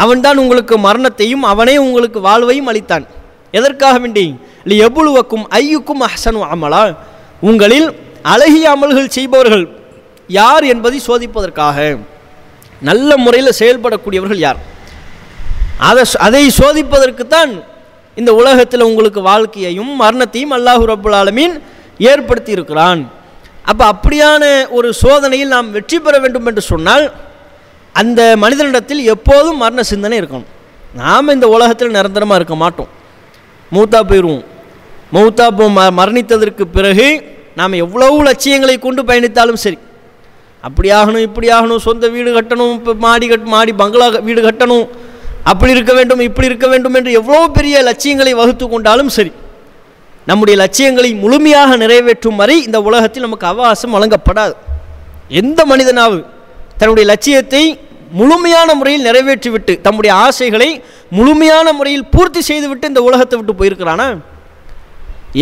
அவன்தான் 0.03 0.37
உங்களுக்கு 0.43 0.75
மரணத்தையும் 0.87 1.43
அவனே 1.51 1.75
உங்களுக்கு 1.85 2.19
வாழ்வையும் 2.27 2.69
அளித்தான். 2.71 3.05
எதற்காக 3.57 3.95
வேண்டி? 4.03 4.25
இல்லை 4.63 4.77
எவ்வளவுக்கும் 4.87 5.45
ஐயுக்கும் 5.59 6.01
அஹசன் 6.07 6.39
அமலா 6.55 6.83
உங்களில் 7.49 7.87
அழகிய 8.33 8.65
அமல்கள் 8.75 9.15
செய்பவர்கள் 9.17 9.65
யார் 10.39 10.65
என்பதை 10.73 10.97
சோதிப்பதற்காக. 11.07 11.77
நல்ல 12.89 13.17
முறையில் 13.25 13.57
செயல்படக்கூடியவர்கள் 13.59 14.41
யார்? 14.45 14.59
அதை 15.89 16.03
அதை 16.27 16.43
சோதிப்பதற்குத்தான் 16.59 17.51
இந்த 18.19 18.31
உலகத்தில் 18.41 18.87
உங்களுக்கு 18.89 19.21
வாழ்க்கையையும் 19.31 19.91
மரணத்தையும் 20.03 20.53
அல்லாஹு 20.57 20.83
ரபுல் 20.91 21.17
ஆலமீன் 21.21 21.55
ஏற்படுத்தி 22.11 22.51
இருக்கிறான் 22.57 23.01
அப்போ 23.69 23.93
அப்படியான 23.93 24.43
ஒரு 24.69 24.93
சோதனையில் 24.93 25.47
நாம் 25.47 25.71
வெற்றி 25.71 25.99
பெற 25.99 26.19
வேண்டும் 26.19 26.45
என்று 26.45 26.61
சொன்னால் 26.61 27.05
அந்த 27.93 28.33
மனிதனிடத்தில் 28.37 29.03
எப்போதும் 29.05 29.57
மரண 29.57 29.83
சிந்தனை 29.83 30.19
இருக்கணும். 30.19 30.47
நாம் 30.93 31.27
இந்த 31.27 31.47
உலகத்தில் 31.47 31.89
நிரந்தரமாக 31.89 32.35
இருக்க 32.35 32.55
மாட்டோம். 32.55 32.89
மூத்தா 33.71 33.99
போயிடுவோம் 34.03 34.45
மௌத்தா 35.13 35.47
போ 35.49 35.65
ம- 35.69 35.93
மரணித்ததற்கு 35.97 36.63
பிறகு 36.71 37.07
நாம் 37.55 37.73
எவ்வளவு 37.73 38.23
லட்சியங்களை 38.23 38.79
கொண்டு 38.79 39.03
பயணித்தாலும் 39.03 39.61
சரி. 39.65 39.77
அப்படி 40.61 40.89
ஆகணும் 40.91 41.25
இப்படி 41.27 41.47
ஆகணும் 41.47 41.77
சொந்த 41.77 42.07
வீடு 42.07 42.41
கட்டணும் 42.41 42.73
இப்போ 42.73 42.93
மாடி 42.93 43.27
கட் 43.27 43.43
மாடி 43.43 43.73
பங்களா 43.73 44.07
வீடு 44.07 44.41
கட்டணும். 44.41 44.87
அப்படி 45.43 45.71
இருக்க 45.71 45.93
வேண்டும் 45.93 46.19
இப்படி 46.19 46.47
இருக்க 46.47 46.67
வேண்டும் 46.67 46.93
என்று 46.93 47.11
எவ்வளோ 47.11 47.47
பெரிய 47.47 47.81
லட்சியங்களை 47.81 48.33
வகுத்து 48.33 48.69
கொண்டாலும் 48.69 49.09
சரி. 49.09 49.31
நம்முடைய 50.29 50.55
லட்சியங்களை 50.63 51.09
முழுமையாக 51.23 51.77
நிறைவேற்றும் 51.83 52.39
வரை 52.41 52.55
இந்த 52.67 52.77
உலகத்தில் 52.87 53.25
நமக்கு 53.27 53.47
அவகாசம் 53.51 53.95
வழங்கப்படாது. 53.95 54.53
எந்த 55.41 55.59
மனிதனாவது 55.71 56.21
தன்னுடைய 56.79 57.05
லட்சியத்தை 57.11 57.63
முழுமையான 58.19 58.69
முறையில் 58.79 59.05
நிறைவேற்றிவிட்டு 59.07 59.73
தம்முடைய 59.85 60.11
ஆசைகளை 60.25 60.69
முழுமையான 61.17 61.73
முறையில் 61.79 62.05
பூர்த்தி 62.13 62.41
செய்துவிட்டு 62.49 62.89
இந்த 62.91 63.01
உலகத்தை 63.07 63.35
விட்டு 63.39 63.53
போயிருக்கிறானா? 63.59 64.07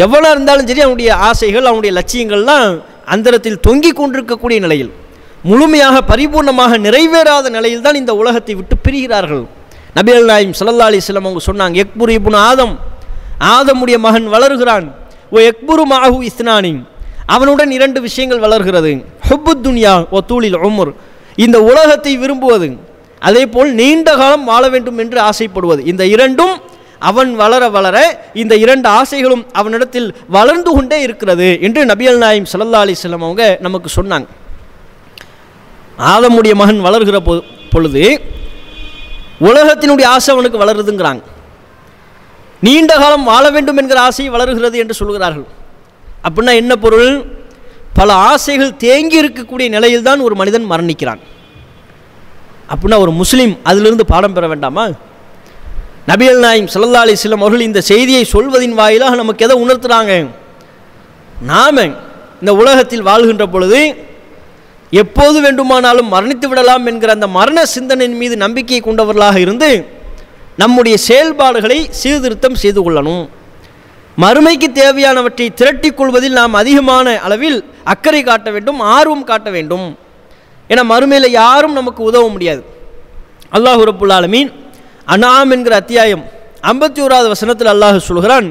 எவ்வளோ 0.04 0.30
இருந்தாலும் 0.36 0.67
சரி 0.69 0.84
அவனுடைய 0.86 1.12
ஆசைகள் 1.30 1.69
அவனுடைய 1.69 1.91
லட்சியங்கள்லாம் 2.00 2.71
அந்தரத்தில் 3.13 3.62
தொங்கிக் 3.67 4.00
கொண்டிருக்கக்கூடிய 4.00 4.60
நிலையில் 4.65 4.91
முழுமையாக 5.50 5.97
பரிபூர்ணமாக 6.12 6.78
நிறைவேறாத 6.88 7.50
நிலையில் 7.58 7.86
தான் 7.86 8.00
இந்த 8.02 8.13
உலகத்தை 8.21 8.54
விட்டு 8.60 8.76
பிரிகிறார்கள். 8.86 9.43
நபிகள் 9.97 10.30
நாயும் 10.32 10.56
ஸல்லல்லாஹு 10.60 10.89
அலைஹி 10.91 11.17
அவங்க 11.21 11.43
சொன்னாங்க 11.50 11.78
எக்புர் 11.84 12.38
ஆதம் 12.50 12.76
ஆதமுடைய 13.39 13.97
மகன் 14.00 14.28
வளர்கிறான். 14.28 14.86
ஓ 15.32 15.38
எக்புரு 15.38 15.84
மாஹு 15.91 16.30
இஸ்னானி. 16.30 16.73
அவனுடன் 17.26 17.71
இரண்டு 17.71 18.02
விஷயங்கள் 18.02 18.39
வளர்கிறது. 18.39 18.91
ஹுப்பு 19.30 19.54
துன்யா 19.63 20.06
ஓ 20.10 20.19
தூளில் 20.28 20.58
உமர். 20.69 20.91
இந்த 21.36 21.63
உலகத்தை 21.63 22.17
விரும்புவது 22.17 22.78
அதே 23.19 23.45
போல் 23.45 23.73
நீண்ட 23.73 24.15
காலம் 24.15 24.43
வாழ 24.43 24.69
வேண்டும் 24.69 24.97
என்று 24.97 25.19
ஆசைப்படுவது. 25.19 25.86
இந்த 25.86 26.06
இரண்டும் 26.06 26.62
அவன் 27.00 27.36
வளர 27.36 27.69
வளர 27.69 27.97
இந்த 28.34 28.56
இரண்டு 28.56 28.89
ஆசைகளும் 28.89 29.45
அவனிடத்தில் 29.52 30.15
வளர்ந்து 30.28 30.71
கொண்டே 30.71 31.02
இருக்கிறது 31.02 31.58
என்று 31.62 31.86
நபியல் 31.86 32.17
நாயம் 32.17 32.47
சல்லா 32.54 32.82
அலைஹி 32.86 33.12
அவங்க 33.12 33.58
நமக்கு 33.62 34.02
சொன்னாங்க. 34.02 34.26
ஆதமுடைய 36.00 36.56
மகன் 36.56 36.82
வளர்கிற 36.82 37.19
பொ 37.19 37.41
பொழுது 37.69 38.21
உலகத்தினுடைய 39.41 40.06
ஆசை 40.06 40.34
அவனுக்கு 40.36 40.63
வளருதுங்கிறாங்க. 40.63 41.21
நீண்ட 42.61 42.95
காலம் 42.95 43.23
வாழ 43.23 43.49
வேண்டும் 43.49 43.77
என்கிற 43.77 43.99
ஆசை 43.99 44.29
வளருகிறது 44.29 44.77
என்று 44.77 44.93
சொல்கிறார்கள். 44.93 45.45
அப்படின்னா 46.23 46.55
என்ன 46.55 46.75
பொருள்? 46.75 47.23
பல 47.93 48.13
ஆசைகள் 48.13 48.77
தேங்கி 48.77 49.25
இருக்கக்கூடிய 49.25 49.69
நிலையில்தான் 49.69 50.19
ஒரு 50.19 50.35
மனிதன் 50.35 50.69
மரணிக்கிறான். 50.69 51.19
அப்படின்னா 52.69 52.97
ஒரு 52.97 53.11
முஸ்லீம் 53.11 53.57
அதிலிருந்து 53.63 54.05
பாடம் 54.05 54.33
பெற 54.33 54.47
வேண்டாமா? 54.47 54.87
நபியல் 56.07 56.39
நாயம் 56.39 56.65
சல்லா 56.65 57.15
அலிஸ்லம் 57.15 57.37
அவர்கள் 57.37 57.61
இந்த 57.61 57.81
செய்தியை 57.81 58.23
சொல்வதின் 58.23 58.73
வாயிலாக 58.73 59.15
நமக்கு 59.15 59.45
எதை 59.45 59.67
உணர்த்துறாங்க? 59.67 60.27
நாம 61.41 61.89
இந்த 62.39 62.55
உலகத்தில் 62.55 63.01
வாழ்கின்ற 63.01 63.45
பொழுது 63.45 64.05
எப்போது 64.91 65.41
வேண்டுமானாலும் 65.41 66.13
மரணித்து 66.13 66.47
விடலாம் 66.47 66.85
என்கிற 66.85 67.13
அந்த 67.13 67.27
மரண 67.27 67.65
சிந்தனையின் 67.65 68.17
மீது 68.17 68.37
நம்பிக்கை 68.37 68.79
கொண்டவர்களாக 68.79 69.39
இருந்து 69.39 69.85
நம்முடைய 70.61 70.95
செயல்பாடுகளை 71.07 71.79
சீர்திருத்தம் 72.01 72.59
செய்து 72.63 72.81
கொள்ளணும். 72.85 73.25
மறுமைக்கு 74.23 74.67
தேவையானவற்றை 74.81 75.47
திரட்டிக் 75.59 75.97
கொள்வதில் 75.97 76.37
நாம் 76.39 76.59
அதிகமான 76.61 77.07
அளவில் 77.27 77.59
அக்கறை 77.93 78.21
காட்ட 78.29 78.47
வேண்டும் 78.55 78.79
ஆர்வம் 78.95 79.27
காட்ட 79.31 79.49
வேண்டும். 79.57 79.87
ஏன்னா 80.71 80.83
மறுமையில் 80.93 81.29
யாரும் 81.41 81.77
நமக்கு 81.79 82.01
உதவ 82.09 82.25
முடியாது. 82.35 82.63
அல்லாஹ் 83.57 83.83
ரப்புல் 83.89 84.15
அனாம் 85.15 85.51
என்கிற 85.55 85.73
அத்தியாயம் 85.81 86.23
ஐம்பத்தி 86.71 86.99
ஓராவது 87.05 87.27
வசனத்தில் 87.33 87.73
அல்லாஹ் 87.73 87.97
சொல்கிறான் 88.09 88.47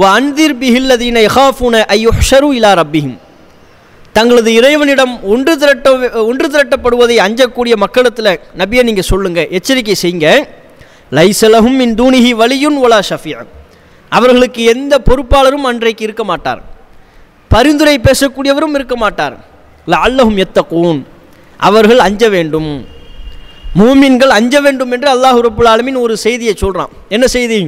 வ 0.00 0.04
அன்திர் 0.18 0.56
பிஹில்லதீன 0.60 1.18
யஹாஃபூன 1.28 1.82
ஷரு 2.30 2.48
இலா 2.58 2.70
ரப்பிஹிம். 2.80 3.16
தங்களது 4.16 4.50
இறைவனிடம் 4.58 5.14
ஒன்று 5.32 5.52
திரட்ட 5.60 5.88
ஒன்று 6.30 6.46
திரட்டப்படுவதை 6.54 7.16
அஞ்சக்கூடிய 7.26 7.74
மக்களிடத்தில் 7.84 8.30
நபியை 8.60 8.82
நீங்கள் 8.88 9.08
சொல்லுங்கள் 9.12 9.50
எச்சரிக்கை 9.58 9.96
செய்யுங்க. 10.02 10.28
லைசலகும் 11.16 11.78
இன் 11.84 11.94
தூணிஹி 12.00 12.30
வலியுன் 12.40 12.78
ஒலா 12.84 12.98
ஷஃபியா 13.10 13.40
அவர்களுக்கு 14.16 14.60
எந்த 14.74 14.94
பொறுப்பாளரும் 15.08 15.66
அன்றைக்கு 15.70 16.02
இருக்க 16.06 16.24
மாட்டார். 16.30 16.60
பரிந்துரை 17.50 17.96
பேசக்கூடியவரும் 18.06 18.76
இருக்க 18.78 18.96
மாட்டார். 19.04 19.36
ல 19.90 19.94
அல்லஹும் 20.06 20.38
எத்த 20.44 20.58
கூன் 20.72 21.00
அவர்கள் 21.68 22.00
அஞ்ச 22.06 22.22
வேண்டும். 22.36 22.70
மூமின்கள் 23.80 24.32
அஞ்ச 24.38 24.54
வேண்டும் 24.66 24.92
என்று 24.94 25.08
அல்லாஹ் 25.14 25.38
ரப்புல் 25.46 25.70
ஆலமின் 25.72 26.02
ஒரு 26.04 26.14
செய்தியை 26.24 26.54
சொல்கிறான் 26.62 26.92
என்ன 27.14 27.26
செய்தி? 27.36 27.60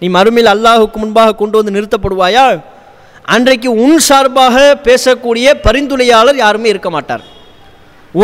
நீ 0.00 0.06
மறுமையில் 0.16 0.52
அல்லாஹுக்கு 0.54 0.98
முன்பாக 1.02 1.36
கொண்டு 1.40 1.56
வந்து 1.58 1.74
நிறுத்தப்படுவாயா? 1.76 2.46
அன்றைக்கு 3.34 3.70
உன் 3.84 3.98
சார்பாக 4.08 4.56
பேசக்கூடிய 4.88 5.46
பரிந்துரையாளர் 5.66 6.42
யாருமே 6.44 6.68
இருக்க 6.74 6.90
மாட்டார். 6.96 7.24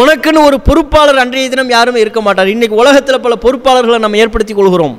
உனக்குன்னு 0.01 0.41
ஒரு 0.49 0.57
பொறுப்பாளர் 0.67 1.23
அன்றைய 1.23 1.49
தினம் 1.53 1.73
யாரும் 1.77 1.99
இருக்க 2.03 2.21
மாட்டார். 2.27 2.53
இன்றைக்கி 2.55 2.77
உலகத்தில் 2.83 3.25
பல 3.25 3.35
பொறுப்பாளர்களை 3.45 3.99
நம்ம 4.05 4.21
ஏற்படுத்தி 4.25 4.55
கொள்கிறோம். 4.55 4.95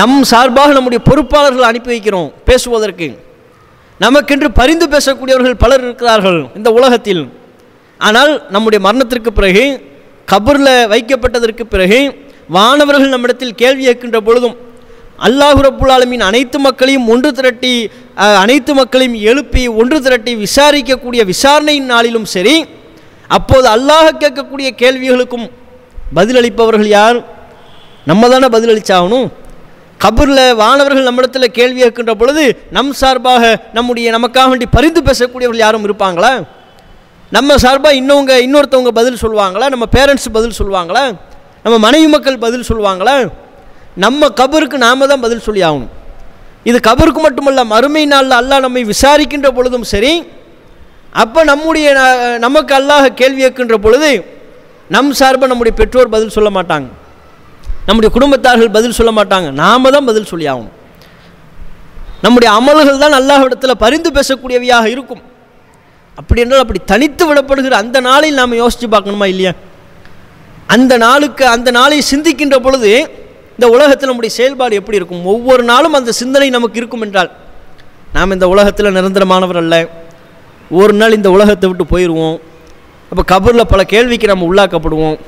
நம் 0.00 0.16
சார்பாக 0.32 0.74
நம்முடைய 0.76 1.00
பொறுப்பாளர்களை 1.08 1.66
அனுப்பி 1.70 1.90
வைக்கிறோம் 1.94 2.28
பேசுவதற்கு. 2.48 3.08
நமக்கென்று 4.04 4.48
பரிந்து 4.60 4.86
பேசக்கூடியவர்கள் 4.94 5.62
பலர் 5.64 5.84
இருக்கிறார்கள் 5.86 6.40
இந்த 6.58 6.68
உலகத்தில். 6.78 7.22
ஆனால் 8.00 8.32
நம்முடைய 8.54 8.80
மரணத்திற்கு 8.86 9.30
பிறகு 9.38 9.64
கபரில் 10.32 10.72
வைக்கப்பட்டதற்கு 10.92 11.64
பிறகு 11.74 12.00
வானவர்கள் 12.56 13.14
நம்மிடத்தில் 13.14 13.58
கேள்வி 13.62 13.84
கேட்கின்ற 13.88 14.18
பொழுதும் 14.28 14.56
அல்லாஹு 15.26 15.60
ரபுல்லாலமின் 15.66 16.24
அனைத்து 16.30 16.58
மக்களையும் 16.66 17.06
ஒன்று 17.12 17.30
திரட்டி 17.38 17.72
அனைத்து 18.42 18.72
மக்களையும் 18.80 19.16
எழுப்பி 19.30 19.62
ஒன்று 19.80 19.98
திரட்டி 20.04 20.32
விசாரிக்கக்கூடிய 20.44 21.22
விசாரணையின் 21.32 21.88
நாளிலும் 21.94 22.28
சரி 22.34 22.56
அப்போது 23.30 23.66
அல்லாஹ் 23.74 24.10
கேட்கக்கூடிய 24.22 24.68
கேள்விகளுக்கும் 24.82 25.46
பதிலளிப்பவர்கள் 26.18 26.90
யார்? 26.98 27.18
நம்ம 28.10 28.28
தானே 28.28 28.48
பதிலளிச்சாகணும். 28.54 29.26
கபரில் 30.00 30.42
வானவர்கள் 30.60 31.08
நம்மிடத்தில் 31.08 31.54
கேள்வி 31.58 31.80
கேட்கின்ற 31.82 32.12
பொழுது 32.20 32.44
நம் 32.76 32.92
சார்பாக 32.92 33.42
நம்முடைய 33.76 34.10
நமக்காக 34.16 34.46
வேண்டி 34.50 34.66
பரிந்து 34.76 35.00
பேசக்கூடியவர்கள் 35.08 35.64
யாரும் 35.64 35.86
இருப்பாங்களா? 35.88 36.32
நம்ம 37.32 37.56
சார்பாக 37.64 37.98
இன்னவங்க 38.00 38.34
இன்னொருத்தவங்க 38.46 38.92
பதில் 39.00 39.20
சொல்லுவாங்களா 39.24 39.66
நம்ம 39.74 39.86
பேரண்ட்ஸ் 39.96 40.28
பதில் 40.36 40.58
சொல்லுவாங்களா 40.60 41.04
நம்ம 41.64 41.76
மனைவி 41.78 42.06
மக்கள் 42.06 42.38
பதில் 42.46 42.68
சொல்லுவாங்களா 42.70 43.16
நம்ம 44.04 44.28
கபருக்கு 44.40 44.76
நாம 44.86 45.06
தான் 45.06 45.24
பதில் 45.26 45.46
சொல்லி 45.46 45.62
ஆகணும் 45.68 45.92
இது 46.66 46.78
கபருக்கு 46.88 47.20
மட்டுமல்ல 47.26 47.60
மறுமை 47.72 48.04
நாளில் 48.06 48.36
அல்லாஹ் 48.40 48.64
நம்மை 48.66 48.82
விசாரிக்கின்ற 48.92 49.48
பொழுதும் 49.50 49.86
சரி 49.92 50.12
அப்போ 51.22 51.40
நம்முடைய 51.50 51.86
நமக்கு 52.46 52.72
அல்லாஹ் 52.80 53.06
கேள்வி 53.20 53.40
கேட்கின்ற 53.44 53.76
பொழுது 53.86 54.10
நம் 54.94 55.12
சார்பாக 55.20 55.48
நம்முடைய 55.50 55.74
பெற்றோர் 55.80 56.14
பதில் 56.14 56.34
சொல்ல 56.36 56.50
மாட்டாங்க. 56.56 56.88
நம்முடைய 57.88 58.10
குடும்பத்தார்கள் 58.16 58.74
பதில் 58.76 58.96
சொல்ல 58.98 59.12
மாட்டாங்க. 59.18 59.48
நாம 59.62 59.90
தான் 59.94 60.08
பதில் 60.10 60.30
சொல்லி 60.32 60.46
ஆகணும். 60.52 60.74
நம்முடைய 62.24 62.50
அமல்கள் 62.58 63.02
தான் 63.04 63.16
அல்லாஹ்விடத்தில் 63.20 63.80
பரிந்து 63.84 64.10
பேசக்கூடியவையாக 64.18 64.86
இருக்கும். 64.94 65.22
அப்படி 66.20 66.40
என்றால் 66.44 66.62
அப்படி 66.64 66.80
தனித்து 66.92 67.24
விடப்படுகிற 67.28 67.74
அந்த 67.82 67.98
நாளில் 68.08 68.38
நாம் 68.40 68.60
யோசித்து 68.62 68.86
பார்க்கணுமா 68.94 69.26
இல்லையா? 69.32 69.52
அந்த 70.74 70.92
நாளுக்கு 71.04 71.44
அந்த 71.56 71.68
நாளை 71.78 71.98
சிந்திக்கின்ற 72.12 72.56
பொழுது 72.64 72.90
இந்த 73.56 73.66
உலகத்தில் 73.74 74.10
நம்முடைய 74.10 74.32
செயல்பாடு 74.38 74.74
எப்படி 74.80 74.98
இருக்கும்? 75.00 75.22
ஒவ்வொரு 75.34 75.62
நாளும் 75.70 75.96
அந்த 75.98 76.10
சிந்தனை 76.20 76.48
நமக்கு 76.56 76.80
இருக்கும் 76.80 77.04
என்றால் 77.06 77.30
நாம் 78.16 78.34
இந்த 78.36 78.48
உலகத்தில் 78.54 78.96
நிரந்தரமானவர் 78.98 79.60
அல்ல. 79.62 79.76
ஒரு 80.70 80.92
நாள் 80.92 81.16
இந்த 81.18 81.28
உலகத்தை 81.30 81.66
விட்டு 81.70 81.84
போயிடுவோம் 81.92 82.38
அப்போ 83.10 83.22
கபரில் 83.32 83.70
பல 83.72 83.82
கேள்விக்கு 83.92 84.26
நம்ம 84.30 84.46
உள்ளாக்கப்படுவோம். 84.50 85.18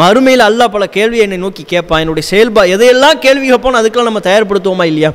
மறுமையில் 0.00 0.44
அல்லாஹ் 0.48 0.72
பல 0.74 0.84
கேள்வியை 0.86 1.22
என்னை 1.26 1.38
நோக்கி 1.44 1.62
கேட்பான். 1.72 2.00
என்னுடைய 2.02 2.24
செயல்பா 2.32 2.62
எதையெல்லாம் 2.74 3.18
கேள்வி 3.24 3.46
கேட்போம் 3.48 3.78
அதுக்கெல்லாம் 3.80 4.10
நம்ம 4.10 4.22
தயார்படுத்துவோமா 4.28 4.84
இல்லையா? 4.90 5.10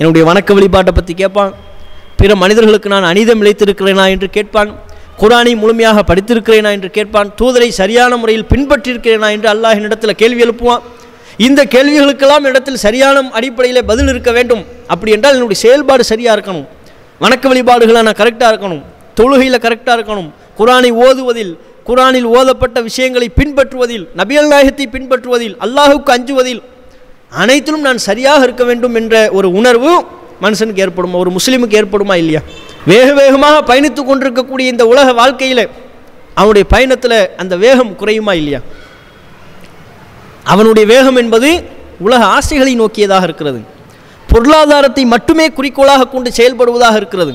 என்னுடைய 0.00 0.22
வணக்க 0.30 0.54
வழிபாட்டை 0.58 0.92
பற்றி 0.98 1.14
கேட்பான். 1.14 1.52
பிற 2.20 2.34
மனிதர்களுக்கு 2.42 2.88
நான் 2.94 3.08
அனிதம் 3.10 3.42
இழைத்திருக்கிறேனா 3.42 4.06
என்று 4.14 4.30
கேட்பான். 4.36 4.70
குரானை 5.20 5.52
முழுமையாக 5.56 6.02
படித்திருக்கிறேனா 6.10 6.70
என்று 6.76 6.90
கேட்பான். 6.90 7.28
தூதரை 7.40 7.68
சரியான 7.68 8.16
முறையில் 8.16 8.48
பின்பற்றியிருக்கிறேனா 8.52 9.30
என்று 9.36 9.48
அல்லாஹ் 9.54 9.76
என்னிடத்தில் 9.78 10.18
கேள்வி 10.22 10.42
எழுப்புவான். 10.46 10.82
இந்த 11.36 11.60
கேள்விகளுக்கெல்லாம் 11.74 12.46
இடத்தில் 12.50 12.82
சரியான 12.86 13.20
அடிப்படையில் 13.38 13.84
பதில் 13.84 14.08
இருக்க 14.08 14.30
வேண்டும். 14.32 14.64
அப்படி 14.86 15.12
என்றால் 15.12 15.34
என்னுடைய 15.34 15.60
செயல்பாடு 15.66 16.04
சரியாக 16.04 16.36
இருக்கணும். 16.36 16.66
வணக்க 17.20 17.48
வழிபாடுகளை 17.48 18.02
நான் 18.02 18.20
கரெக்டாக 18.20 18.50
இருக்கணும். 18.52 18.82
தொழுகையில் 19.18 19.62
கரெக்டாக 19.64 19.94
இருக்கணும். 19.98 20.28
குரானை 20.58 20.90
ஓதுவதில் 21.04 21.52
குரானில் 21.88 22.24
ஓதப்பட்ட 22.24 22.80
விஷயங்களை 22.82 23.30
பின்பற்றுவதில் 23.36 24.04
நபியல் 24.16 24.46
நாயகத்தை 24.46 24.88
பின்பற்றுவதில் 24.92 25.54
அல்லாஹுக்கு 25.64 26.10
அஞ்சுவதில் 26.16 26.60
அனைத்திலும் 27.30 27.80
நான் 27.80 27.98
சரியாக 27.98 28.42
இருக்க 28.42 28.64
வேண்டும் 28.64 28.94
என்ற 28.94 29.30
ஒரு 29.30 29.52
உணர்வு 29.52 29.92
மனுஷனுக்கு 30.42 30.82
ஏற்படுமா? 30.86 31.12
ஒரு 31.12 31.30
முஸ்லீமுக்கு 31.30 31.78
ஏற்படுமா 31.80 32.14
இல்லையா? 32.14 32.40
வேக 32.86 33.12
வேகமாக 33.12 33.62
பயணித்து 33.70 34.04
கொண்டிருக்கக்கூடிய 34.04 34.70
இந்த 34.70 34.86
உலக 34.86 35.12
வாழ்க்கையில் 35.12 35.68
அவனுடைய 36.34 36.68
பயணத்தில் 36.68 37.30
அந்த 37.36 37.56
வேகம் 37.56 37.96
குறையுமா 37.96 38.32
இல்லையா? 38.32 38.60
அவனுடைய 40.44 40.88
வேகம் 40.94 41.16
என்பது 41.16 41.64
உலக 41.98 42.24
ஆசைகளை 42.24 42.74
நோக்கியதாக 42.74 43.22
இருக்கிறது. 43.22 43.60
பொருளாதாரத்தை 44.32 45.04
மட்டுமே 45.14 45.46
குறிக்கோளாக 45.58 46.08
கொண்டு 46.08 46.30
செயல்படுவதாக 46.38 46.96
இருக்கிறது. 47.00 47.32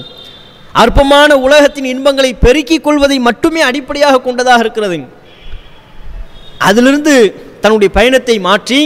அற்பமான 0.81 1.31
உலகத்தின் 1.45 1.87
இன்பங்களை 1.93 2.31
பெருக்கிக் 2.45 2.85
கொள்வதை 2.85 3.17
மட்டுமே 3.27 3.61
அடிப்படையாக 3.69 4.21
கொண்டதாக 4.21 4.63
இருக்கிறது. 4.65 4.97
அதிலிருந்து 6.67 7.13
தன்னுடைய 7.61 7.89
பயணத்தை 7.97 8.35
மாற்றி 8.49 8.79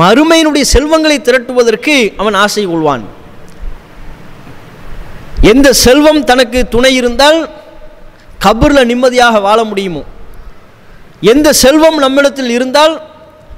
மறுமையினுடைய 0.00 0.64
செல்வங்களை 0.74 1.18
திரட்டுவதற்கு 1.20 1.94
அவன் 2.16 2.36
ஆசை 2.44 2.64
கொள்வான். 2.66 3.04
எந்த 5.52 5.68
செல்வம் 5.84 6.20
தனக்கு 6.30 6.60
துணை 6.74 6.92
இருந்தால் 7.00 7.40
கபரில் 8.44 8.88
நிம்மதியாக 8.90 9.40
வாழ 9.48 9.58
முடியுமோ? 9.64 10.02
எந்த 11.32 11.48
செல்வம் 11.64 11.98
நம்மிடத்தில் 12.04 12.50
இருந்தால் 12.56 12.94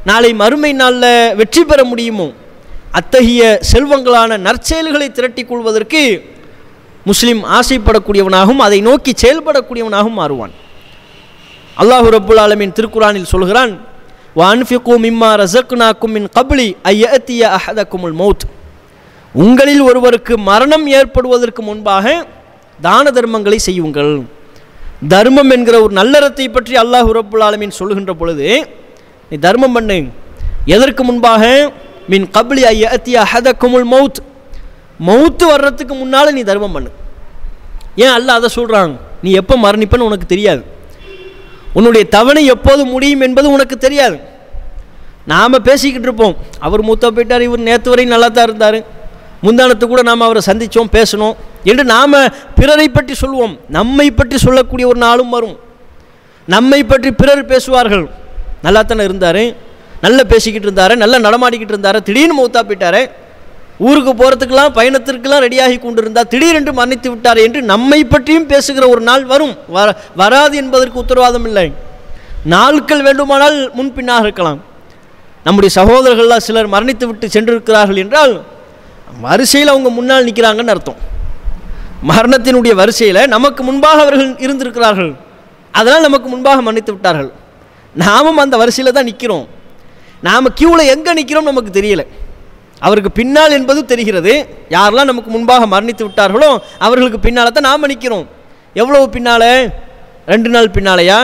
நாளை 0.09 0.31
மறுமை 0.41 0.73
நாளில் 0.73 1.35
வெற்றி 1.35 1.63
பெற 1.65 1.81
முடியுமோ? 1.85 2.27
அத்தகைய 2.99 3.43
செல்வங்களான 3.71 4.39
நற்செயல்களை 4.47 5.09
திரட்டிக் 5.17 5.51
கொள்வதற்கு 5.51 6.03
முஸ்லீம் 7.09 7.43
ஆசைப்படக்கூடியவனாகவும் 7.59 8.63
அதை 8.67 8.79
நோக்கி 8.89 9.13
செயல்படக்கூடியவனாகவும் 9.23 10.19
மாறுவான். 10.21 10.55
அல்லாஹு 11.83 12.09
ரபுல் 12.17 12.41
ஆலமீன் 12.45 12.75
திருக்குரானில் 12.77 13.33
சொல்கிறான் 13.35 13.73
வான்ஃபிகோ 14.41 14.95
மிம்மா 15.05 15.31
ரசக்னாக்கும் 15.43 16.15
மின் 16.17 16.29
கபிலி 16.37 16.69
ஐயத்திய 16.93 17.43
அஹதக்குமுல் 17.57 18.17
மௌத். 18.23 18.45
உங்களில் 19.45 19.83
ஒருவருக்கு 19.89 20.35
மரணம் 20.51 20.87
ஏற்படுவதற்கு 20.99 21.63
முன்பாக 21.69 22.05
தான 22.87 23.05
தர்மங்களை 23.17 23.59
செய்யுங்கள். 23.69 24.15
தர்மம் 25.15 25.51
என்கிற 25.55 25.77
ஒரு 25.85 25.93
நல்லறத்தை 26.01 26.47
பற்றி 26.57 26.75
அல்லாஹ் 26.83 27.11
ரப்புல் 27.19 27.45
ஆலமின் 27.49 27.79
சொல்லுகின்ற 27.79 28.13
பொழுது 28.21 28.47
நீ 29.31 29.37
தர்மம் 29.47 29.77
பண்ணு. 29.77 29.99
எதற்கு 30.75 31.03
முன்பாக 31.09 31.43
மின் 32.13 32.27
கப்லி 32.37 32.63
ஹத 33.33 33.53
குமுல் 33.63 33.89
மௌத். 33.95 34.21
மௌத்து 35.09 35.45
வர்றதுக்கு 35.53 35.95
முன்னால் 36.03 36.35
நீ 36.37 36.43
தர்மம் 36.51 36.75
பண்ணு. 36.77 36.91
ஏன் 38.05 38.15
அல்ல 38.17 38.29
அதை 38.39 38.49
சொல்கிறாங்க 38.59 38.95
நீ 39.25 39.31
எப்போ 39.41 39.55
மரணிப்பன்னு 39.65 40.09
உனக்கு 40.11 40.27
தெரியாது. 40.35 40.63
உன்னுடைய 41.79 42.05
தவணை 42.17 42.43
எப்போது 42.55 42.83
முடியும் 42.95 43.25
என்பது 43.27 43.47
உனக்கு 43.57 43.77
தெரியாது. 43.87 44.17
நாம் 45.33 45.65
பேசிக்கிட்டு 45.69 46.07
இருப்போம். 46.09 46.37
அவர் 46.67 46.87
மூத்த 46.89 47.11
போயிட்டார் 47.17 47.45
இவர் 47.47 47.67
நேற்று 47.69 47.91
வரையும் 47.93 48.15
நல்லா 48.15 48.29
தான் 48.37 48.49
இருந்தார். 48.49 48.79
முந்தானத்து 49.45 49.87
கூட 49.87 50.03
நாம் 50.09 50.27
அவரை 50.27 50.43
சந்தித்தோம் 50.51 50.91
பேசணும் 50.97 51.35
என்று 51.71 51.85
நாம் 51.95 52.15
பிறரை 52.59 52.87
பற்றி 52.97 53.15
சொல்லுவோம் 53.23 53.55
நம்மை 53.77 54.07
பற்றி 54.21 54.37
சொல்லக்கூடிய 54.45 54.87
ஒரு 54.93 55.01
நாளும் 55.07 55.35
வரும். 55.37 55.57
நம்மை 56.55 56.81
பற்றி 56.93 57.11
பிறர் 57.21 57.51
பேசுவார்கள். 57.53 58.07
நல்லா 58.65 58.83
தானே 58.83 59.05
இருந்தார்? 59.09 59.43
நல்ல 60.05 60.19
பேசிக்கிட்டு 60.33 60.67
இருந்தார் 60.69 60.95
நல்லா 61.03 61.19
நடமாடிக்கிட்டு 61.27 61.75
இருந்தார் 61.75 61.99
திடீர்னு 62.09 62.37
மூத்தா 62.39 62.61
போயிட்டார். 62.69 63.01
ஊருக்கு 63.87 64.13
போகிறதுக்கெல்லாம் 64.21 64.75
பயணத்திற்கெல்லாம் 64.77 65.43
ரெடியாகி 65.47 65.77
கொண்டிருந்தார் 65.81 66.29
திடீரென்று 66.33 66.73
மன்னித்து 66.79 67.09
விட்டார் 67.13 67.41
என்று 67.47 67.61
நம்மை 67.73 67.99
பற்றியும் 68.13 68.47
பேசுகிற 68.53 68.85
ஒரு 68.95 69.03
நாள் 69.09 69.25
வரும். 69.33 69.55
வர 69.77 69.89
வராது 70.21 70.55
என்பதற்கு 70.63 71.03
உத்தரவாதம் 71.03 71.47
இல்லை. 71.51 71.67
நாட்கள் 72.55 73.03
வேண்டுமானால் 73.07 73.59
முன்பின்னாக 73.79 74.27
இருக்கலாம். 74.27 74.61
நம்முடைய 75.47 75.73
சகோதரர்கள்லாம் 75.79 76.45
சிலர் 76.47 76.73
மரணித்து 76.75 77.07
விட்டு 77.09 77.27
சென்றிருக்கிறார்கள் 77.35 78.01
என்றால் 78.05 78.33
வரிசையில் 79.27 79.73
அவங்க 79.73 79.91
முன்னால் 79.99 80.27
நிற்கிறாங்கன்னு 80.29 80.73
அர்த்தம். 80.75 81.01
மரணத்தினுடைய 82.11 82.73
வரிசையில் 82.81 83.21
நமக்கு 83.35 83.63
முன்பாக 83.69 84.01
அவர்கள் 84.05 84.33
இருந்திருக்கிறார்கள். 84.45 85.13
அதனால் 85.79 86.07
நமக்கு 86.09 86.29
முன்பாக 86.33 86.61
மன்னித்து 86.69 86.93
விட்டார்கள். 86.95 87.31
நாமும் 88.05 88.43
அந்த 88.45 88.57
வரிசையில் 88.63 88.97
தான் 88.97 89.09
நிற்கிறோம் 89.11 89.47
நாம் 90.27 90.55
கியூவில் 90.59 90.91
எங்கே 90.95 91.13
நிற்கிறோம் 91.19 91.51
நமக்கு 91.51 91.71
தெரியல. 91.79 92.03
அவருக்கு 92.87 93.11
பின்னால் 93.19 93.57
என்பது 93.59 93.81
தெரிகிறது. 93.93 94.33
யாரெல்லாம் 94.77 95.11
நமக்கு 95.11 95.31
முன்பாக 95.35 95.67
மரணித்து 95.75 96.05
விட்டார்களோ 96.07 96.51
அவர்களுக்கு 96.87 97.21
பின்னால் 97.27 97.55
தான் 97.57 97.69
நாம் 97.71 97.91
நிற்கிறோம் 97.93 98.27
எவ்வளவு 98.81 99.05
பின்னால்? 99.17 99.51
ரெண்டு 100.33 100.49
நாள் 100.55 100.75
பின்னாலையா? 100.77 101.19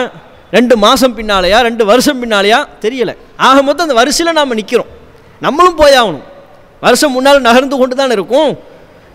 ரெண்டு 0.56 0.74
மாதம் 0.84 1.16
பின்னாலையா? 1.18 1.58
ரெண்டு 1.68 1.82
வருஷம் 1.90 2.20
பின்னாலையா? 2.22 2.58
தெரியலை. 2.84 3.14
ஆக 3.46 3.56
மொத்தம் 3.68 3.86
அந்த 3.86 3.96
வரிசையில் 4.00 4.38
நாம் 4.38 4.58
நிற்கிறோம் 4.60 4.90
நம்மளும் 5.46 5.78
போயாகணும் 5.82 6.24
வருஷம் 6.84 7.14
முன்னால் 7.16 7.46
நகர்ந்து 7.48 7.76
கொண்டு 7.80 7.94
தான் 8.00 8.14
இருக்கும். 8.16 8.50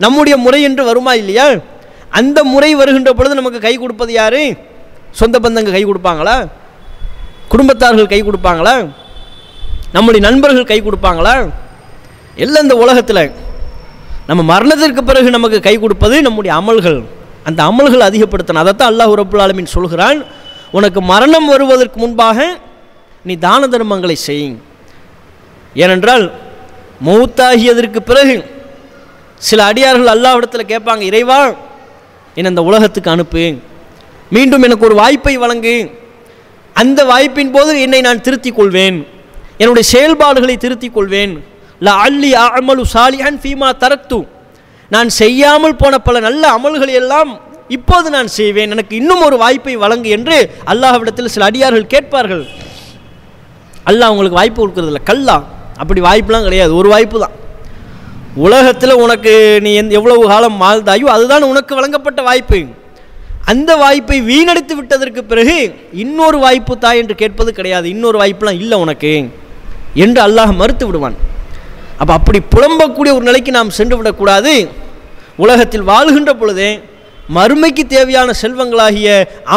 நம்முடைய 0.03 0.35
முறை 0.45 0.59
என்று 0.67 0.83
வருமா 0.89 1.13
இல்லையா? 1.21 1.47
அந்த 2.19 2.39
முறை 2.53 2.69
வருகின்ற 2.81 3.11
பொழுது 3.17 3.39
நமக்கு 3.39 3.59
கை 3.65 3.73
கொடுப்பது 3.83 4.11
யார்? 4.19 4.41
சொந்த 5.19 5.35
பந்தங்க 5.43 5.71
கை 5.75 5.83
கொடுப்பாங்களா? 5.85 6.37
குடும்பத்தார்கள் 7.51 8.11
கை 8.13 8.21
கொடுப்பாங்களா? 8.23 8.75
நம்முடைய 9.93 10.29
நண்பர்கள் 10.29 10.63
கை 10.63 10.81
கொடுப்பாங்களா? 10.81 11.49
எல்லாம் 12.35 12.61
இந்த 12.61 12.75
உலகத்தில். 12.75 13.31
நம்ம 14.27 14.43
மரணத்திற்கு 14.43 15.03
பிறகு 15.03 15.29
நமக்கு 15.29 15.59
கை 15.59 15.79
கொடுப்பது 15.79 16.21
நம்முடைய 16.21 16.57
அமல்கள். 16.57 17.03
அந்த 17.43 17.63
அமல்கள் 17.63 18.07
அதிகப்படுத்தணும். 18.07 18.55
அதைத்தான் 18.55 18.93
அல்லாஹ் 18.93 19.13
ரப்புல் 19.13 19.39
ஆலமின் 19.39 19.65
சொல்கிறான். 19.65 20.23
உனக்கு 20.71 21.01
மரணம் 21.01 21.45
வருவதற்கு 21.45 21.99
முன்பாக 21.99 22.57
நீ 23.23 23.35
தான 23.35 23.67
தர்மங்களை 23.67 24.13
செய். 24.13 24.57
ஏனென்றால் 25.73 26.31
மௌத்தாகியதற்கு 27.05 27.99
பிறகு 27.99 28.55
சில 29.35 29.63
அடியார்கள் 29.63 30.19
அல்லாவிடத்தில் 30.19 30.67
கேட்பாங்க 30.67 30.99
இறைவா 30.99 31.45
என்னை 32.35 32.49
இந்த 32.49 32.63
உலகத்துக்கு 32.63 33.11
அனுப்பு. 33.11 33.53
மீண்டும் 34.29 34.61
எனக்கு 34.61 34.85
ஒரு 34.85 34.95
வாய்ப்பை 34.95 35.37
வழங்கு. 35.37 35.91
அந்த 36.73 37.05
வாய்ப்பின் 37.05 37.51
போது 37.51 37.81
என்னை 37.81 38.01
நான் 38.01 38.21
திருத்திக் 38.21 38.55
கொள்வேன். 38.55 39.07
என்னுடைய 39.57 39.89
செயல்பாடுகளை 39.93 40.57
திருத்திக் 40.57 40.93
கொள்வேன். 40.93 41.33
ல 41.81 41.89
அல்லி 42.05 42.31
அமலு 42.33 42.83
சாலிஹன் 42.93 43.39
ஃபீமா 43.43 43.69
தரத்து 43.83 44.19
நான் 44.89 45.09
செய்யாமல் 45.09 45.75
போன 45.75 45.97
பல 45.97 46.19
நல்ல 46.19 46.43
அமல்களை 46.57 46.93
எல்லாம் 47.01 47.31
இப்போது 47.67 48.09
நான் 48.09 48.27
செய்வேன். 48.27 48.71
எனக்கு 48.71 48.95
இன்னும் 48.95 49.21
ஒரு 49.21 49.37
வாய்ப்பை 49.37 49.75
வழங்கு 49.75 50.09
என்று 50.09 50.37
அல்லாஹ்விடத்தில் 50.65 51.33
சில 51.35 51.45
அடியார்கள் 51.45 51.91
கேட்பார்கள். 51.93 52.43
அல்லாஹ் 53.85 54.11
உங்களுக்கு 54.13 54.39
வாய்ப்பு 54.39 54.59
கொடுக்கறதில்ல. 54.61 55.01
கல்லா. 55.03 55.37
அப்படி 55.77 56.01
வாய்ப்புலாம் 56.01 56.43
கிடையாது. 56.43 56.75
ஒரு 56.75 56.89
வாய்ப்பு 56.89 57.19
தான். 57.19 57.35
உலகத்தில் 58.35 59.01
உனக்கு 59.03 59.59
நீ 59.61 59.73
எந்த 59.73 59.93
எவ்வளவு 59.95 60.27
காலம் 60.27 60.61
வாழ்ந்தாயோ 60.61 61.07
அதுதான் 61.15 61.43
உனக்கு 61.43 61.75
வழங்கப்பட்ட 61.75 62.21
வாய்ப்பு. 62.21 62.59
அந்த 63.45 63.75
வாய்ப்பை 63.75 64.21
வீணடித்து 64.21 64.75
விட்டதற்கு 64.75 65.23
பிறகு 65.23 65.57
இன்னொரு 65.93 66.37
வாய்ப்பு 66.37 66.77
தா 66.77 66.91
என்று 66.91 67.15
கேட்பது 67.15 67.53
கிடையாது. 67.53 67.89
இன்னொரு 67.89 68.19
வாய்ப்புலாம் 68.19 68.59
இல்லை 68.63 68.79
உனக்கு. 68.79 69.13
என்று 70.03 70.19
அல்லாஹ் 70.27 70.51
மறுத்து 70.61 70.85
விடுவான். 70.87 71.17
அப்போ 72.01 72.13
அப்படி 72.19 72.39
புலம்பக்கூடிய 72.53 73.11
ஒரு 73.17 73.25
நிலைக்கு 73.29 73.51
நாம் 73.57 73.75
சென்று 73.77 73.95
விடக்கூடாது. 73.99 74.53
உலகத்தில் 75.43 75.89
வாழ்கின்ற 75.91 76.31
பொழுதே 76.41 76.69
மறுமைக்கு 77.37 77.83
தேவையான 77.95 78.29
செல்வங்களாகிய 78.41 79.07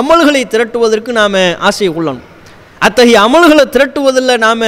அமல்களை 0.00 0.42
திரட்டுவதற்கு 0.52 1.10
நாம் 1.20 1.36
ஆசையை 1.68 1.90
கொள்ளணும். 1.96 2.26
அத்தகைய 2.86 3.18
அமல்களை 3.26 3.64
திரட்டுவதில் 3.74 4.32
நாம் 4.46 4.64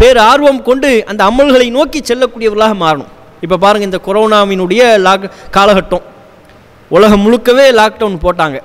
பேர் 0.00 0.18
ஆர்வம் 0.30 0.62
கொண்டு 0.68 0.90
அந்த 1.10 1.22
அமல்களை 1.30 1.66
நோக்கி 1.76 2.00
செல்லக்கூடியவர்களாக 2.08 2.74
மாறணும். 2.84 3.10
இப்போ 3.44 3.56
பாருங்கள் 3.64 3.88
இந்த 3.90 4.00
கொரோனாவினுடைய 4.06 4.82
லாக் 5.06 5.24
காலகட்டம். 5.56 6.04
உலகம் 6.96 7.22
முழுக்கவே 7.24 7.66
லாக்டவுன் 7.80 8.22
போட்டாங்க. 8.24 8.58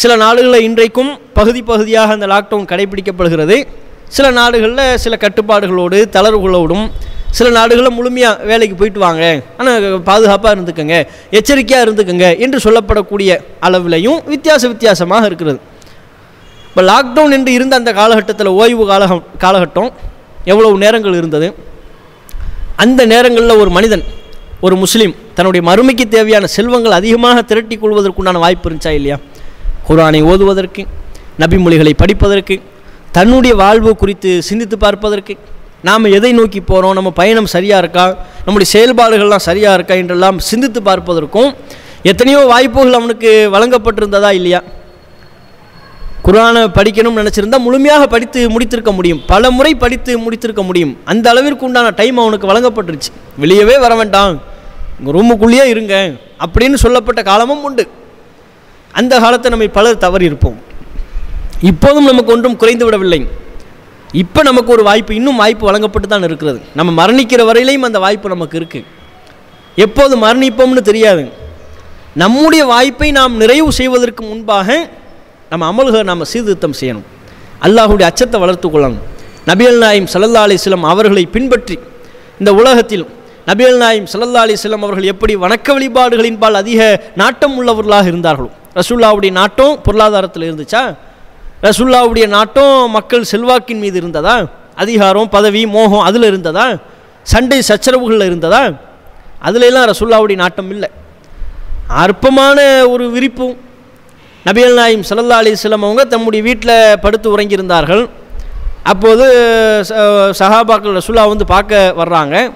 சில 0.00 0.12
நாடுகளில் 0.22 0.66
இன்றைக்கும் 0.68 1.12
பகுதி 1.38 1.60
பகுதியாக 1.70 2.16
அந்த 2.16 2.26
லாக்டவுன் 2.34 2.70
கடைபிடிக்கப்படுகிறது. 2.72 3.56
சில 4.14 4.26
நாடுகளில் 4.30 4.98
சில 5.04 5.14
கட்டுப்பாடுகளோடு 5.24 5.98
தளர்வுகளோடும் 6.16 6.86
சில 7.38 7.48
நாடுகளில் 7.56 7.96
முழுமையாக 7.96 8.44
வேலைக்கு 8.50 8.76
போயிட்டு 8.80 9.00
வாங்க. 9.06 9.24
ஆனால் 9.58 9.86
பாதுகாப்பாக 10.08 10.52
இருந்துக்கோங்க 10.56 10.96
எச்சரிக்கையாக 11.38 11.84
இருந்துக்கோங்க 11.86 12.26
என்று 12.44 12.58
சொல்லப்படக்கூடிய 12.66 13.30
அளவிலையும் 13.66 14.18
வித்தியாச 14.32 14.62
வித்தியாசமாக 14.72 15.26
இருக்கிறது. 15.30 15.58
இப்போ 16.68 16.82
லாக்டவுன் 16.90 17.34
என்று 17.36 17.50
இருந்த 17.56 17.74
அந்த 17.80 17.92
காலகட்டத்தில் 17.98 18.50
ஓய்வு 18.60 18.84
காலகம் 18.92 19.22
காலகட்டம் 19.44 19.90
எவ்வளவு 20.52 20.76
நேரங்கள் 20.84 21.18
இருந்தது? 21.20 21.48
அந்த 22.84 23.00
நேரங்களில் 23.12 23.60
ஒரு 23.62 23.70
மனிதன் 23.76 24.04
ஒரு 24.66 24.76
முஸ்லீம் 24.82 25.14
தன்னுடைய 25.36 25.62
மறுமைக்கு 25.68 26.04
தேவையான 26.14 26.46
செல்வங்கள் 26.56 26.96
அதிகமாக 26.98 27.42
திரட்டி 27.50 27.76
கொள்வதற்குண்டான 27.76 28.40
வாய்ப்பு 28.44 28.68
இருந்துச்சா 28.68 28.92
இல்லையா? 28.98 29.16
குரானை 29.88 30.20
ஓதுவதற்கு 30.30 30.84
நபிமொழிகளை 31.42 31.92
படிப்பதற்கு 32.02 32.56
தன்னுடைய 33.16 33.56
வாழ்வு 33.56 33.96
குறித்து 33.96 34.42
சிந்தித்து 34.42 34.78
பார்ப்பதற்கு 34.78 35.34
நாம் 35.82 36.04
எதை 36.04 36.32
நோக்கி 36.32 36.60
போகிறோம் 36.60 36.92
நம்ம 36.92 37.10
பயணம் 37.10 37.46
சரியாக 37.46 37.82
இருக்கா? 37.82 38.04
நம்முடைய 38.44 38.68
செயல்பாடுகள்லாம் 38.74 39.46
சரியாக 39.48 39.74
இருக்கா? 39.74 39.94
என்றெல்லாம் 39.94 40.38
சிந்தித்து 40.38 40.82
பார்ப்பதற்கும் 40.82 41.54
எத்தனையோ 42.02 42.40
வாய்ப்புகள் 42.40 42.92
அவனுக்கு 42.92 43.30
வழங்கப்பட்டிருந்ததா 43.52 44.32
இல்லையா? 44.32 44.62
குரானை 46.24 46.62
படிக்கணும்னு 46.78 47.20
நினச்சிருந்தா 47.20 47.58
முழுமையாக 47.58 48.06
படித்து 48.06 48.50
முடித்திருக்க 48.50 48.92
முடியும். 48.92 49.22
பல 49.26 49.50
முறை 49.50 49.74
படித்து 49.74 50.18
முடித்திருக்க 50.18 50.62
முடியும். 50.62 50.98
அந்த 51.04 51.30
அளவிற்கு 51.30 51.64
உண்டான 51.64 51.90
டைம் 51.90 52.18
அவனுக்கு 52.18 52.52
வழங்கப்பட்டுருச்சு. 52.52 53.10
வெளியவே 53.40 53.78
வர 53.78 53.94
வேண்டாம். 53.94 54.42
உங்கள் 54.98 55.14
ரூமுக்குள்ளேயே 55.16 55.64
இருங்க. 55.64 56.12
அப்படின்னு 56.44 56.74
சொல்லப்பட்ட 56.74 57.22
காலமும் 57.22 57.64
உண்டு. 57.64 57.88
அந்த 58.92 59.18
காலத்தை 59.18 59.50
நம்ம 59.50 59.66
பலர் 59.66 59.98
தவறி 59.98 60.24
இருப்போம் 60.24 60.74
இப்போதும் 61.70 62.08
நமக்கு 62.10 62.32
ஒன்றும் 62.34 62.56
குறைந்து 62.62 62.84
விடவில்லை. 62.86 63.20
இப்போ 64.22 64.40
நமக்கு 64.48 64.70
ஒரு 64.76 64.82
வாய்ப்பு 64.88 65.12
இன்னும் 65.18 65.40
வாய்ப்பு 65.42 65.64
வழங்கப்பட்டு 65.68 66.08
தான் 66.08 66.26
இருக்கிறது. 66.28 66.60
நம்ம 66.78 66.90
மரணிக்கிற 67.00 67.42
வரையிலையும் 67.48 67.86
அந்த 67.88 67.98
வாய்ப்பு 68.04 68.28
நமக்கு 68.34 68.58
இருக்குது 68.60 68.84
எப்போது 69.84 70.14
மரணிப்போம்னு 70.24 70.82
தெரியாது. 70.90 71.24
நம்முடைய 72.22 72.62
வாய்ப்பை 72.72 73.08
நாம் 73.18 73.34
நிறைவு 73.42 73.70
செய்வதற்கு 73.78 74.22
முன்பாக 74.28 74.68
நம்ம 75.50 75.64
அமல்களை 75.72 76.02
நாம் 76.10 76.30
சீர்திருத்தம் 76.32 76.76
செய்யணும். 76.80 77.06
அல்லாஹுடைய 77.66 78.06
அச்சத்தை 78.10 78.38
வளர்த்து 78.44 78.68
கொள்ளணும். 78.68 79.02
நபியல் 79.50 79.80
நாயம் 79.84 80.08
சல்லல்லா 80.12 80.44
அலிஸ்லம் 80.46 80.86
அவர்களை 80.92 81.24
பின்பற்றி 81.34 81.76
இந்த 82.40 82.50
உலகத்தில் 82.60 83.04
நபியல் 83.50 83.78
நாயம் 83.82 84.08
சல்லல்லா 84.12 84.40
அலிஸ்லம் 84.46 84.84
அவர்கள் 84.86 85.10
எப்படி 85.12 85.34
வணக்க 85.44 85.68
வழிபாடுகளின்பால் 85.76 86.60
அதிக 86.62 86.80
நாட்டம் 87.22 87.56
உள்ளவர்களாக 87.60 88.06
இருந்தார்களோ? 88.12 88.48
ரசூல்லாவுடைய 88.80 89.32
நாட்டம் 89.40 89.76
பொருளாதாரத்தில் 89.86 90.46
இருந்துச்சா? 90.48 90.82
ரசுல்லாவுடைய 91.66 92.28
நாட்டம் 92.28 92.90
மக்கள் 92.90 93.24
செல்வாக்கின் 93.32 93.78
மீது 93.78 93.98
இருந்ததா? 93.98 94.46
அதிகாரம் 94.74 95.28
பதவி 95.28 95.66
மோகம் 95.66 95.98
அதில் 95.98 96.22
இருந்ததா? 96.22 96.76
சண்டை 97.22 97.62
சச்சரவுகளில் 97.68 98.24
இருந்ததா? 98.24 98.70
அதிலெல்லாம் 99.44 99.90
ரசுல்லாவுடைய 99.90 100.34
நாட்டம் 100.34 100.70
இல்லை. 100.70 100.90
அற்பமான 101.88 102.88
ஒரு 102.88 103.10
விரிப்பும் 103.10 103.56
நபியல் 104.46 104.74
நாயிம் 104.74 105.02
சல்லல்லா 105.10 105.32
அலிஸ்லம் 105.32 105.70
அவங்க 105.70 106.04
தம்முடைய 106.04 106.44
வீட்டில் 106.44 106.96
படுத்து 107.00 107.38
உறங்கியிருந்தார்கள். 107.38 108.08
அப்போது 108.82 109.24
ச- 109.88 110.32
சஹாபாக்கள் 110.38 111.00
ரசுல்லா 111.00 111.28
வந்து 111.28 111.46
பார்க்க 111.46 111.94
வர்றாங்க. 111.98 112.52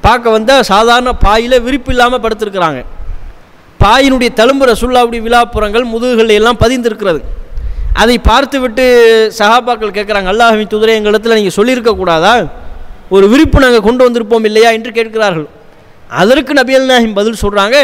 பார்க்க 0.00 0.30
வந்தால் 0.30 0.62
சாதாரண 0.62 1.12
பாயில் 1.12 1.60
விரிப்பு 1.60 1.90
இல்லாமல் 1.90 2.20
படுத்திருக்கிறாங்க. 2.20 2.84
பாயினுடைய 3.84 4.28
தழும்பு 4.36 4.72
ரசுல்லாவுடைய 4.72 5.22
விழாப்புறங்கள் 5.22 5.84
முதுகுகள் 5.84 6.28
எல்லாம் 6.28 6.58
பதிந்திருக்கிறது. 6.58 7.20
அதை 8.02 8.16
பார்த்துவிட்டு 8.28 8.84
சகாபாக்கள் 9.38 9.96
கேட்குறாங்க 9.96 10.28
அல்லாஹின் 10.32 10.72
துதிரை 10.74 10.94
இடத்துல 11.10 11.36
நீங்கள் 11.38 11.56
சொல்லியிருக்கக்கூடாதா 11.58 12.34
ஒரு 13.14 13.24
விருப்பு 13.32 13.58
நாங்கள் 13.64 13.86
கொண்டு 13.86 14.02
வந்திருப்போம் 14.06 14.46
இல்லையா? 14.48 14.70
என்று 14.76 14.90
கேட்கிறார்கள். 14.96 15.46
அதற்கு 16.20 16.52
நபியல் 16.58 16.90
நாயம் 16.90 17.16
பதில் 17.18 17.42
சொல்கிறாங்க 17.42 17.76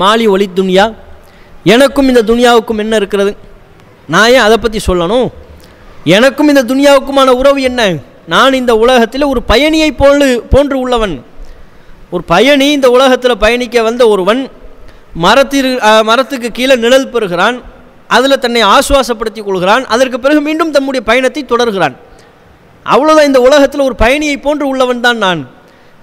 மாலி 0.00 0.24
ஒளி 0.34 0.46
துனியா 0.58 0.84
எனக்கும் 1.74 2.08
இந்த 2.10 2.22
துனியாவுக்கும் 2.30 2.80
என்ன 2.84 2.94
இருக்கிறது? 3.00 3.32
நான் 4.14 4.32
ஏன் 4.34 4.44
அதை 4.46 4.56
பற்றி 4.64 4.80
சொல்லணும்? 4.88 5.28
எனக்கும் 6.16 6.50
இந்த 6.52 6.62
துனியாவுக்குமான 6.70 7.30
உறவு 7.40 7.60
என்ன? 7.70 7.80
நான் 8.34 8.58
இந்த 8.60 8.72
உலகத்தில் 8.82 9.30
ஒரு 9.32 9.40
பயணியை 9.50 9.90
போன்று 10.02 10.28
போன்று 10.52 10.76
உள்ளவன். 10.84 11.16
ஒரு 12.14 12.22
பயணி 12.32 12.68
இந்த 12.78 12.88
உலகத்தில் 12.96 13.42
பயணிக்க 13.44 13.82
வந்த 13.88 14.02
ஒருவன் 14.12 14.42
மரத்திற்கு 15.24 15.92
மரத்துக்கு 16.10 16.48
கீழே 16.58 16.74
நிழல் 16.84 17.12
பெறுகிறான். 17.14 17.56
அதில் 18.08 18.38
தன்னை 18.38 18.60
ஆசுவாசப்படுத்திக் 18.60 19.44
கொள்கிறான். 19.44 19.86
அதற்கு 19.86 20.20
பிறகு 20.20 20.40
மீண்டும் 20.40 20.70
தம்முடைய 20.70 21.06
பயணத்தை 21.06 21.44
தொடர்கிறான். 21.48 21.96
அவ்வளோதான் 22.86 23.24
இந்த 23.24 23.40
உலகத்தில் 23.40 23.80
ஒரு 23.80 23.94
பயணியை 23.98 24.40
போன்று 24.40 24.68
உள்ளவன் 24.68 25.00
தான் 25.00 25.16
நான். 25.16 25.48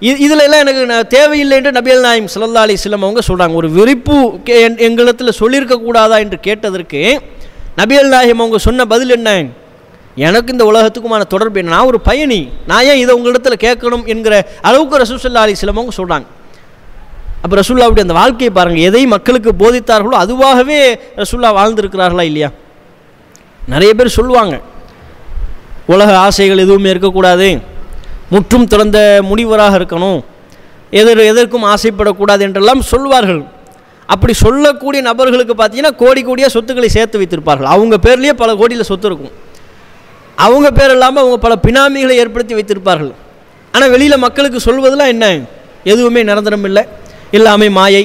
இது 0.00 0.16
இதிலெல்லாம் 0.18 0.58
எனக்கு 0.58 1.06
தேவையில்லை 1.06 1.56
என்று 1.56 1.70
நபியல் 1.70 2.00
நாயம் 2.00 2.26
ஸல்லல்லாஹு 2.34 2.54
அலி 2.54 2.74
வஸல்லம் 2.74 2.94
அவங்க 2.94 3.20
சொல்கிறாங்க 3.28 3.54
ஒரு 3.54 3.70
விரிப்பு 3.70 4.12
கே- 4.44 4.48
என்- 4.48 4.78
எங்களிடத்தில் 4.78 5.32
சொல்லியிருக்கக்கூடாதா 5.40 6.18
என்று 6.18 6.40
கேட்டதற்கு 6.40 7.20
நபியல் 7.76 8.08
நாயம் 8.08 8.38
அவங்க 8.38 8.58
சொன்ன 8.58 8.84
பதில் 8.84 9.10
என்ன? 9.10 9.44
எனக்கு 10.14 10.52
இந்த 10.52 10.64
உலகத்துக்குமான 10.64 11.22
தொடர்பு 11.22 11.58
என்ன? 11.58 11.70
நான் 11.70 11.86
ஒரு 11.86 12.00
பயணி. 12.00 12.48
நான் 12.66 12.84
ஏன் 12.84 12.96
இதை 12.96 13.14
உங்களிடத்தில் 13.14 13.70
கேட்கணும் 13.70 14.04
என்கிற 14.06 14.48
அளவுக்கு 14.62 14.98
ரசூசல்லா 14.98 15.34
அலி 15.34 15.54
அவங்க 15.66 15.94
சொல்கிறாங்க 15.96 16.24
அப்போ 17.44 17.54
ரசுல்லாவுடைய 17.60 18.04
அந்த 18.06 18.16
வாழ்க்கையை 18.18 18.50
பாருங்கள் 18.58 18.86
எதை 18.88 19.02
மக்களுக்கு 19.14 19.50
போதித்தார்களோ 19.62 20.16
அதுவாகவே 20.24 20.78
ரசுல்லா 21.20 21.50
வாழ்ந்திருக்கிறார்களா 21.58 22.24
இல்லையா? 22.30 22.48
நிறைய 23.72 23.90
பேர் 23.98 24.16
சொல்லுவாங்க 24.18 24.54
உலக 25.92 26.10
ஆசைகள் 26.26 26.62
எதுவுமே 26.64 26.88
இருக்கக்கூடாது 26.94 27.48
முற்றும் 28.34 28.66
திறந்த 28.72 28.98
முனிவராக 29.30 29.78
இருக்கணும் 29.80 30.20
எதிர் 31.00 31.20
எதற்கும் 31.30 31.66
ஆசைப்படக்கூடாது 31.72 32.42
என்றெல்லாம் 32.46 32.82
சொல்வார்கள் 32.92 33.42
அப்படி 34.08 34.32
சொல்லக்கூடிய 34.44 35.00
நபர்களுக்கு 35.10 35.54
பார்த்தீங்கன்னா 35.58 35.92
கோடி 36.02 36.20
கோடியாக 36.24 36.54
சொத்துக்களை 36.56 36.88
சேர்த்து 36.88 37.20
வைத்திருப்பார்கள். 37.20 37.68
அவங்க 37.74 37.96
பேர்லேயே 38.06 38.32
பல 38.42 38.50
கோடியில் 38.60 38.88
சொத்து 38.90 39.06
இருக்கும். 39.10 39.34
அவங்க 40.46 40.68
பேர் 40.78 40.92
இல்லாமல் 40.96 41.22
அவங்க 41.22 41.38
பல 41.46 41.54
பினாமிகளை 41.66 42.14
ஏற்படுத்தி 42.22 42.54
வைத்திருப்பார்கள். 42.54 43.12
ஆனால் 43.74 43.92
வெளியில் 43.94 44.22
மக்களுக்கு 44.26 44.58
சொல்வதெல்லாம் 44.66 45.12
என்ன? 45.14 45.26
எதுவுமே 45.92 46.22
நிரந்தரம் 46.30 46.64
இல்லை. 46.64 46.82
எல்லாமே 47.38 47.68
மாயை 47.78 48.02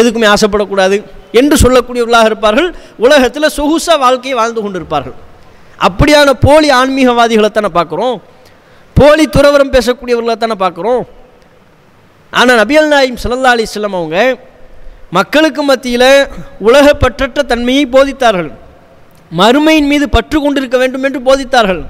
எதுக்குமே 0.00 0.26
ஆசைப்படக்கூடாது 0.34 0.96
என்று 1.40 1.54
சொல்லக்கூடியவர்களாக 1.62 2.28
இருப்பார்கள். 2.30 2.68
உலகத்தில் 3.04 3.54
சொகுசாக 3.58 3.96
வாழ்க்கையை 4.04 4.36
வாழ்ந்து 4.40 4.60
கொண்டிருப்பார்கள். 4.64 5.16
அப்படியான 5.86 6.28
போலி 6.46 6.68
ஆன்மீகவாதிகளை 6.80 7.50
தானே 7.56 7.70
பார்க்குறோம். 7.78 8.16
போலி 8.96 9.24
துறவரம் 9.36 9.74
பேசக்கூடியவர்களை 9.76 10.36
தானே 10.44 10.56
பார்க்குறோம். 10.64 11.02
ஆனால் 12.38 12.58
நபியல் 12.62 12.90
நாயிம் 12.92 13.18
ஸல்லல்லாஹு 13.22 13.56
அலைஹி 13.56 13.84
அவங்க 13.98 14.16
மக்களுக்கு 15.18 15.62
மத்தியில் 15.68 16.10
உலகப்பற்றற்ற 16.68 17.42
தன்மையை 17.52 17.84
போதித்தார்கள். 17.94 18.50
மறுமையின் 19.40 19.88
மீது 19.92 20.06
பற்று 20.16 20.38
கொண்டிருக்க 20.42 20.76
வேண்டும் 20.82 21.06
என்று 21.08 21.20
போதித்தார்கள். 21.28 21.82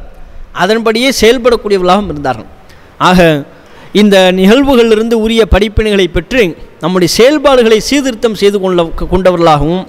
அதன்படியே 0.63 1.09
செயல்படக்கூடியவர்களாகவும் 1.21 2.11
இருந்தார்கள். 2.13 2.49
ஆக 3.09 3.19
இந்த 4.03 4.17
நிகழ்வுகளிலிருந்து 4.39 5.17
உரிய 5.25 5.43
படிப்பினைகளை 5.53 6.07
பெற்று 6.17 6.43
நம்முடைய 6.83 7.11
செயல்பாடுகளை 7.19 7.79
சீர்திருத்தம் 7.89 8.39
செய்து 8.43 8.59
கொள்ள 8.61 8.85
கொண்டவர்களாகவும் 9.13 9.85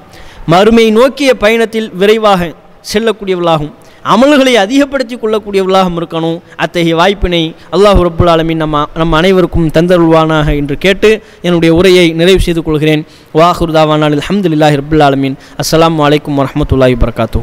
மறுமையை 0.54 0.92
நோக்கிய 1.00 1.30
பயணத்தில் 1.44 1.92
விரைவாக 2.02 2.48
செல்லக்கூடியவர்களாகும் 2.92 3.74
அமல்களை 4.14 4.54
அதிகப்படுத்தி 4.64 5.16
கொள்ளக்கூடியவர்களாகவும் 5.16 5.98
இருக்கணும். 6.00 6.38
அத்தகைய 6.64 6.96
வாய்ப்பினை 7.00 7.42
அல்லாஹு 7.76 8.06
ரபுல் 8.08 8.32
ஆலமின் 8.34 8.62
நம்ம 8.64 8.84
நம் 9.00 9.18
அனைவருக்கும் 9.20 9.68
தந்தருள்வானாக 9.78 10.56
என்று 10.62 10.78
கேட்டு 10.86 11.10
என்னுடைய 11.48 11.72
உரையை 11.80 12.06
நிறைவு 12.22 12.42
செய்து 12.48 12.64
கொள்கிறேன். 12.64 13.04
வாஹுர்தாவானால் 13.40 14.18
அஹமதுல்லாஹி 14.24 14.80
ரபுல் 14.82 15.06
ஆலமின். 15.08 15.38
அஸ்லாம் 15.64 16.02
வலைக்கம் 16.04 16.40
வரமத்துல்லாஹி 16.42 16.98
வரகாத்தூ 17.04 17.42